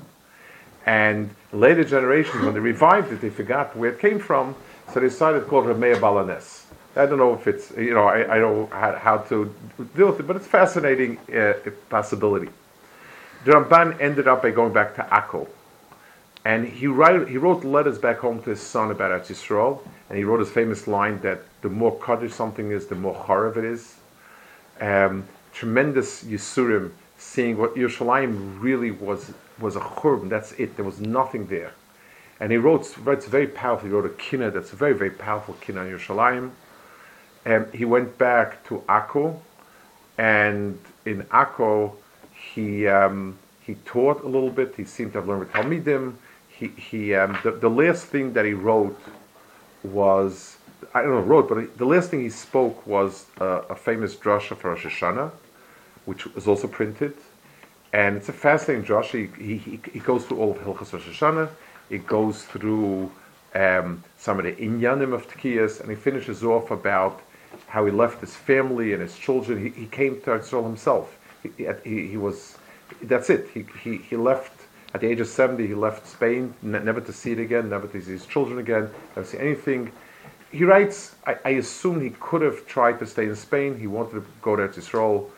and 0.87 1.31
later 1.53 1.85
generations, 1.85 2.45
when 2.45 2.55
they 2.55 2.61
revived 2.61 3.13
it, 3.13 3.21
they 3.21 3.31
forgot 3.31 3.77
where 3.77 3.91
it 3.91 4.01
came 4.01 4.19
from, 4.19 4.55
so 4.89 5.01
they 5.01 5.07
decided 5.07 5.41
to 5.41 5.47
call 5.47 5.69
it 5.69 5.75
Ramea 5.75 6.01
Baal 6.01 6.17
Haness. 6.17 6.60
I 6.97 7.07
don't 7.07 7.19
know 7.19 7.35
if 7.35 7.47
it's, 7.47 7.71
you 7.77 7.95
know, 7.95 8.09
I, 8.09 8.37
I 8.37 8.39
know 8.39 8.67
how, 8.73 9.19
to 9.29 9.55
deal 9.97 10.09
with 10.11 10.21
it, 10.21 10.27
but 10.27 10.37
it's 10.37 10.47
fascinating 10.47 11.19
uh, 11.35 11.55
possibility. 11.89 12.49
The 13.45 13.53
Ramban 13.53 14.01
ended 14.01 14.27
up 14.27 14.43
by 14.43 14.51
going 14.51 14.73
back 14.73 14.97
to 14.97 15.03
Akko, 15.03 15.47
and 16.45 16.67
he, 16.67 16.89
write, 16.89 17.29
he 17.29 17.39
wrote 17.39 17.65
letters 17.65 17.99
back 17.99 18.19
home 18.19 18.43
to 18.43 18.51
his 18.51 18.61
son 18.61 18.91
about 18.91 19.13
Eretz 19.13 19.29
Yisrael, 19.29 19.81
and 20.09 20.19
he 20.19 20.25
wrote 20.25 20.41
his 20.41 20.51
famous 20.51 20.89
line 20.89 21.21
that 21.21 21.43
the 21.63 21.69
more 21.69 21.97
kaddish 22.01 22.33
something 22.33 22.73
is, 22.73 22.87
the 22.87 22.95
more 22.97 23.15
charav 23.15 23.57
it 23.57 23.65
is. 23.65 23.97
Um, 24.81 25.27
tremendous 25.53 26.25
Yisurim, 26.25 26.91
seeing 27.19 27.57
what 27.57 27.75
Yerushalayim 27.77 28.61
really 28.61 28.91
was 28.91 29.33
was 29.61 29.77
a 29.77 29.81
churban. 29.81 30.31
That's 30.31 30.53
it. 30.53 30.77
There 30.77 30.85
was 30.85 31.01
nothing 31.01 31.47
there. 31.47 31.73
And 32.41 32.51
he 32.51 32.57
wrote, 32.57 32.97
writes 32.99 33.27
very 33.27 33.47
powerful. 33.47 33.89
He 33.89 33.95
wrote 33.95 34.07
a 34.07 34.15
kinna 34.15 34.51
that's 34.51 34.73
a 34.73 34.77
very, 34.77 34.95
very 34.95 35.11
powerful 35.11 35.55
kinna 35.61 35.81
on 35.81 35.87
Yerushalayim. 35.87 36.51
Um, 37.47 37.67
he 37.73 37.85
went 37.85 38.19
back 38.19 38.65
to 38.69 38.83
Akko, 38.89 39.39
and 40.19 40.79
in 41.07 41.23
Akko, 41.25 41.95
he 42.33 42.87
um, 42.87 43.39
he 43.61 43.75
taught 43.87 44.23
a 44.23 44.29
little 44.29 44.51
bit. 44.51 44.75
He 44.77 44.85
seemed 44.85 45.13
to 45.13 45.19
have 45.21 45.29
learned 45.29 45.41
with 45.41 45.53
Talmidim. 45.53 46.15
He, 46.49 46.69
he 46.69 47.15
um, 47.15 47.39
the, 47.43 47.53
the 47.53 47.71
last 47.71 48.07
thing 48.07 48.35
that 48.35 48.45
he 48.45 48.53
wrote 48.53 49.01
was 49.83 50.57
I 50.95 51.03
don't 51.03 51.11
know 51.11 51.21
wrote, 51.21 51.49
but 51.49 51.79
the 51.79 51.85
last 51.85 52.11
thing 52.11 52.21
he 52.21 52.31
spoke 52.31 52.87
was 52.87 53.27
a 53.39 53.75
famous 53.75 54.15
drasha 54.15 54.57
for 54.57 54.71
Rosh 54.71 54.87
Hashanah, 54.87 55.31
which 56.05 56.27
was 56.35 56.47
also 56.49 56.69
printed, 56.69 57.15
and 57.93 58.17
it's 58.17 58.29
a 58.29 58.33
fascinating 58.33 58.85
drasha. 58.85 59.35
He, 59.37 59.57
he, 59.57 59.81
he 59.93 59.99
goes 60.01 60.27
through 60.27 60.39
all 60.39 60.51
of 60.51 60.59
Hilchas 60.59 60.93
Rosh 60.93 61.09
Hashanah. 61.09 61.49
It 61.89 62.07
goes 62.07 62.45
through 62.45 63.11
um, 63.55 64.05
some 64.17 64.39
of 64.39 64.45
the 64.45 64.53
inyanim 64.53 65.13
of 65.13 65.29
Tkiyas, 65.29 65.81
and 65.81 65.91
he 65.91 65.97
finishes 65.97 66.43
off 66.45 66.71
about 66.71 67.21
how 67.67 67.85
he 67.85 67.91
left 67.91 68.21
his 68.21 68.35
family 68.35 68.93
and 68.93 69.03
his 69.03 69.17
children. 69.17 69.63
He, 69.63 69.71
he 69.71 69.87
came 69.87 70.21
to 70.23 70.35
Israel 70.35 70.65
himself. 70.65 71.17
He, 71.43 71.67
he, 71.85 72.09
he, 72.09 72.17
was, 72.17 72.59
that's 73.03 73.31
it. 73.31 73.49
He, 73.53 73.65
he, 73.83 73.97
he 73.99 74.17
left 74.17 74.53
at 74.93 75.01
the 75.01 75.07
age 75.07 75.21
of 75.21 75.29
70, 75.29 75.67
he 75.69 75.75
left 75.75 76.07
Spain, 76.07 76.53
never 76.63 77.01
to 77.01 77.13
see 77.13 77.33
it 77.33 77.39
again, 77.39 77.71
never 77.71 77.87
to 77.87 78.03
see 78.03 78.11
his 78.11 78.27
children 78.27 78.59
again, 78.59 78.91
never 79.15 79.23
to 79.23 79.25
see 79.25 79.39
anything. 79.39 79.93
He 80.51 80.65
writes, 80.65 81.15
I, 81.25 81.37
I 81.45 81.51
assume 81.51 82.01
he 82.01 82.11
could 82.11 82.43
have 82.43 82.67
tried 82.67 82.99
to 82.99 83.07
stay 83.07 83.27
in 83.27 83.37
Spain. 83.37 83.79
He 83.79 83.87
wanted 83.87 84.15
to 84.15 84.27
go 84.43 84.57
to 84.57 84.65
Israel 84.69 85.31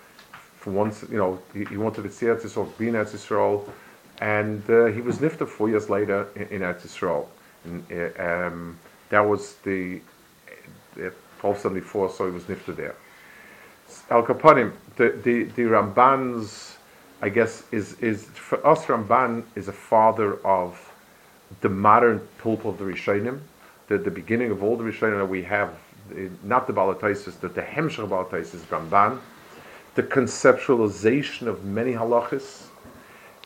for 0.62 0.70
once, 0.70 1.04
you 1.10 1.18
know, 1.18 1.42
he, 1.52 1.64
he 1.64 1.76
wanted 1.76 2.02
to 2.02 2.10
see 2.10 2.26
Eretz 2.26 2.42
Yisrael, 2.42 2.78
be 2.78 2.86
in 2.88 2.94
Eretz 2.94 3.10
Yisrael, 3.10 3.68
and 4.20 4.62
uh, 4.70 4.86
he 4.86 5.00
was 5.00 5.18
nifted 5.18 5.48
four 5.48 5.68
years 5.68 5.90
later 5.90 6.28
in, 6.36 6.42
in 6.42 6.60
Eretz 6.62 6.82
Yisrael. 6.86 7.26
And, 7.64 7.84
uh, 7.92 8.22
um, 8.22 8.78
that 9.08 9.20
was 9.20 9.56
the 9.64 10.00
uh, 10.98 11.10
1274, 11.42 12.10
so 12.10 12.26
he 12.26 12.32
was 12.32 12.44
nifted 12.44 12.76
there. 12.76 12.94
Al 14.10 14.22
Kapanim, 14.22 14.72
the, 14.96 15.10
the, 15.22 15.44
the 15.44 15.62
Ramban's 15.62 16.72
I 17.22 17.28
guess, 17.28 17.62
is, 17.70 17.94
is 18.00 18.24
for 18.24 18.64
us, 18.66 18.86
Ramban 18.86 19.44
is 19.54 19.68
a 19.68 19.72
father 19.72 20.44
of 20.44 20.92
the 21.60 21.68
modern 21.68 22.20
pulp 22.38 22.64
of 22.64 22.78
the 22.78 22.84
Rishonim, 22.84 23.40
the, 23.86 23.96
the 23.96 24.10
beginning 24.10 24.50
of 24.50 24.64
all 24.64 24.76
the 24.76 24.82
Rishonim 24.82 25.18
that 25.18 25.26
we 25.26 25.44
have, 25.44 25.72
not 26.42 26.66
the 26.66 26.72
Balataisis, 26.72 27.38
the, 27.38 27.48
the 27.48 27.62
Hemshech 27.62 28.08
Balataisis, 28.08 28.62
Ramban, 28.62 29.20
the 29.94 30.02
conceptualization 30.02 31.46
of 31.46 31.64
many 31.64 31.92
halachas, 31.92 32.64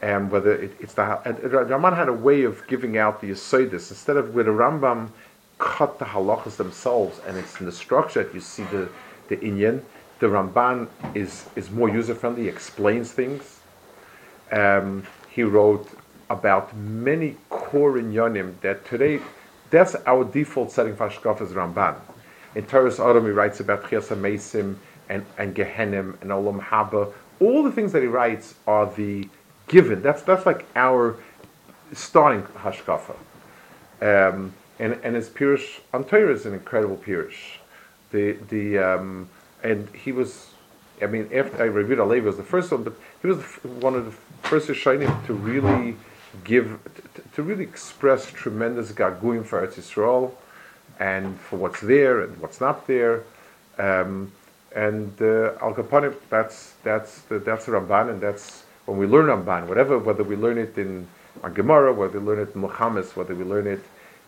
and 0.01 0.31
whether 0.31 0.55
it, 0.55 0.75
it's 0.81 0.95
the 0.95 1.03
Ramban 1.03 1.95
had 1.95 2.09
a 2.09 2.15
way 2.15 2.45
of 2.45 2.67
giving 2.69 2.97
out 2.97 3.21
the 3.21 3.31
Yesodis 3.31 3.91
instead 3.91 4.17
of 4.17 4.35
with 4.35 4.49
a 4.49 4.53
Rambam 4.53 5.11
cut 5.59 5.99
the 5.99 6.05
halachas 6.05 6.57
themselves, 6.57 7.21
and 7.27 7.37
it's 7.37 7.59
in 7.61 7.67
the 7.67 7.73
structure 7.73 8.23
that 8.23 8.35
you 8.35 8.41
see 8.41 8.65
the 8.65 8.89
the 9.29 9.37
inyan. 9.39 9.83
The 10.19 10.27
Ramban 10.27 10.89
is 11.15 11.47
is 11.57 11.71
more 11.71 11.89
user 11.89 12.15
friendly, 12.15 12.49
explains 12.49 13.13
things, 13.13 13.61
um, 14.53 15.07
he 15.29 15.43
wrote 15.43 15.89
about 16.31 16.75
many 16.77 17.37
core 17.51 17.95
inyanim 17.95 18.59
that 18.61 18.85
today, 18.87 19.21
that's 19.71 19.95
our 20.07 20.25
default 20.25 20.73
setting 20.73 20.97
for 20.97 21.09
hashkafas 21.09 21.53
Ramban. 21.53 21.97
In 22.55 22.65
Toras 22.65 22.97
HaAdam, 22.97 23.25
he 23.25 23.31
writes 23.31 23.61
about 23.61 23.85
Chiasa 23.85 24.17
Mesim 24.17 24.77
and, 25.09 25.25
and 25.37 25.55
Gehenim 25.55 26.21
and 26.23 26.31
Olam 26.31 26.61
Haba. 26.61 27.13
All 27.41 27.63
the 27.63 27.71
things 27.71 27.93
that 27.93 28.03
he 28.03 28.09
writes 28.09 28.55
are 28.67 28.91
the 28.95 29.29
given. 29.69 30.01
That's, 30.03 30.23
that's 30.23 30.47
like 30.47 30.65
our 30.75 31.17
starting 31.93 32.43
hashkafa. 32.43 33.15
Um, 34.01 34.55
and 34.79 34.99
and 35.03 35.17
his 35.17 35.29
pirush 35.29 35.81
on 35.93 36.05
Torah 36.05 36.33
is 36.33 36.47
an 36.47 36.55
incredible 36.55 36.97
pirush. 36.97 37.59
The 38.11 38.33
the 38.49 38.79
um, 38.79 39.29
and 39.63 39.89
he 39.95 40.13
was, 40.13 40.51
I 41.03 41.07
mean, 41.07 41.29
after 41.35 41.71
Reb 41.71 41.89
Yehuda 41.89 41.97
HaLevi 41.97 42.23
was 42.23 42.37
the 42.37 42.43
first 42.43 42.71
one, 42.71 42.85
but 42.85 42.95
he 43.21 43.27
was 43.27 43.43
one 43.81 43.95
of 43.95 44.05
the 44.05 44.13
first 44.49 44.69
Rishonim 44.69 45.27
to 45.27 45.35
really 45.35 45.97
give, 46.45 46.79
to, 47.15 47.23
to 47.35 47.43
really 47.43 47.65
express 47.65 48.31
tremendous 48.31 48.93
gaguim 48.93 49.45
for 49.45 49.67
Eretz 49.67 49.75
Yisrael, 49.75 50.33
and 51.01 51.39
for 51.41 51.57
what's 51.57 51.81
there 51.81 52.23
and 52.23 52.39
what's 52.41 52.61
not 52.61 52.87
there. 52.87 53.25
Um, 53.79 54.33
and 54.75 55.11
uh, 55.21 55.55
Al 55.63 55.75
Kaponim, 55.75 56.15
that's 56.29 56.75
that's 56.85 57.23
the, 57.23 57.39
that's 57.39 57.67
the 57.67 57.73
Ramban, 57.73 58.11
and 58.11 58.21
that's 58.21 58.65
when 58.85 58.99
we 58.99 59.07
learn 59.07 59.27
Ramban, 59.27 59.67
whatever, 59.67 59.99
whether 59.99 60.23
we 60.23 60.37
learn 60.37 60.59
it 60.59 60.77
in 60.79 61.09
on 61.43 61.55
Gemara, 61.55 61.93
whether 61.93 62.21
we 62.21 62.27
learn 62.27 62.41
it 62.41 62.55
in 62.55 62.63
Milchamos, 62.63 63.17
whether 63.17 63.35
we 63.35 63.45
learn 63.45 63.67
it 63.67 63.83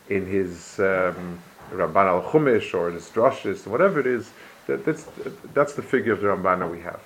in 0.09 0.25
his 0.25 0.79
um, 0.79 1.39
Ramban 1.71 2.05
al 2.05 2.23
Chumash 2.23 2.73
or 2.73 2.89
in 2.89 2.95
his 2.95 3.09
drushes, 3.09 3.67
whatever 3.67 3.99
it 3.99 4.07
is, 4.07 4.31
that, 4.67 4.85
that's 4.85 5.07
that's 5.53 5.73
the 5.73 5.81
figure 5.81 6.13
of 6.13 6.21
the 6.21 6.27
Ramban 6.27 6.59
that 6.59 6.69
we 6.69 6.79
have. 6.81 7.01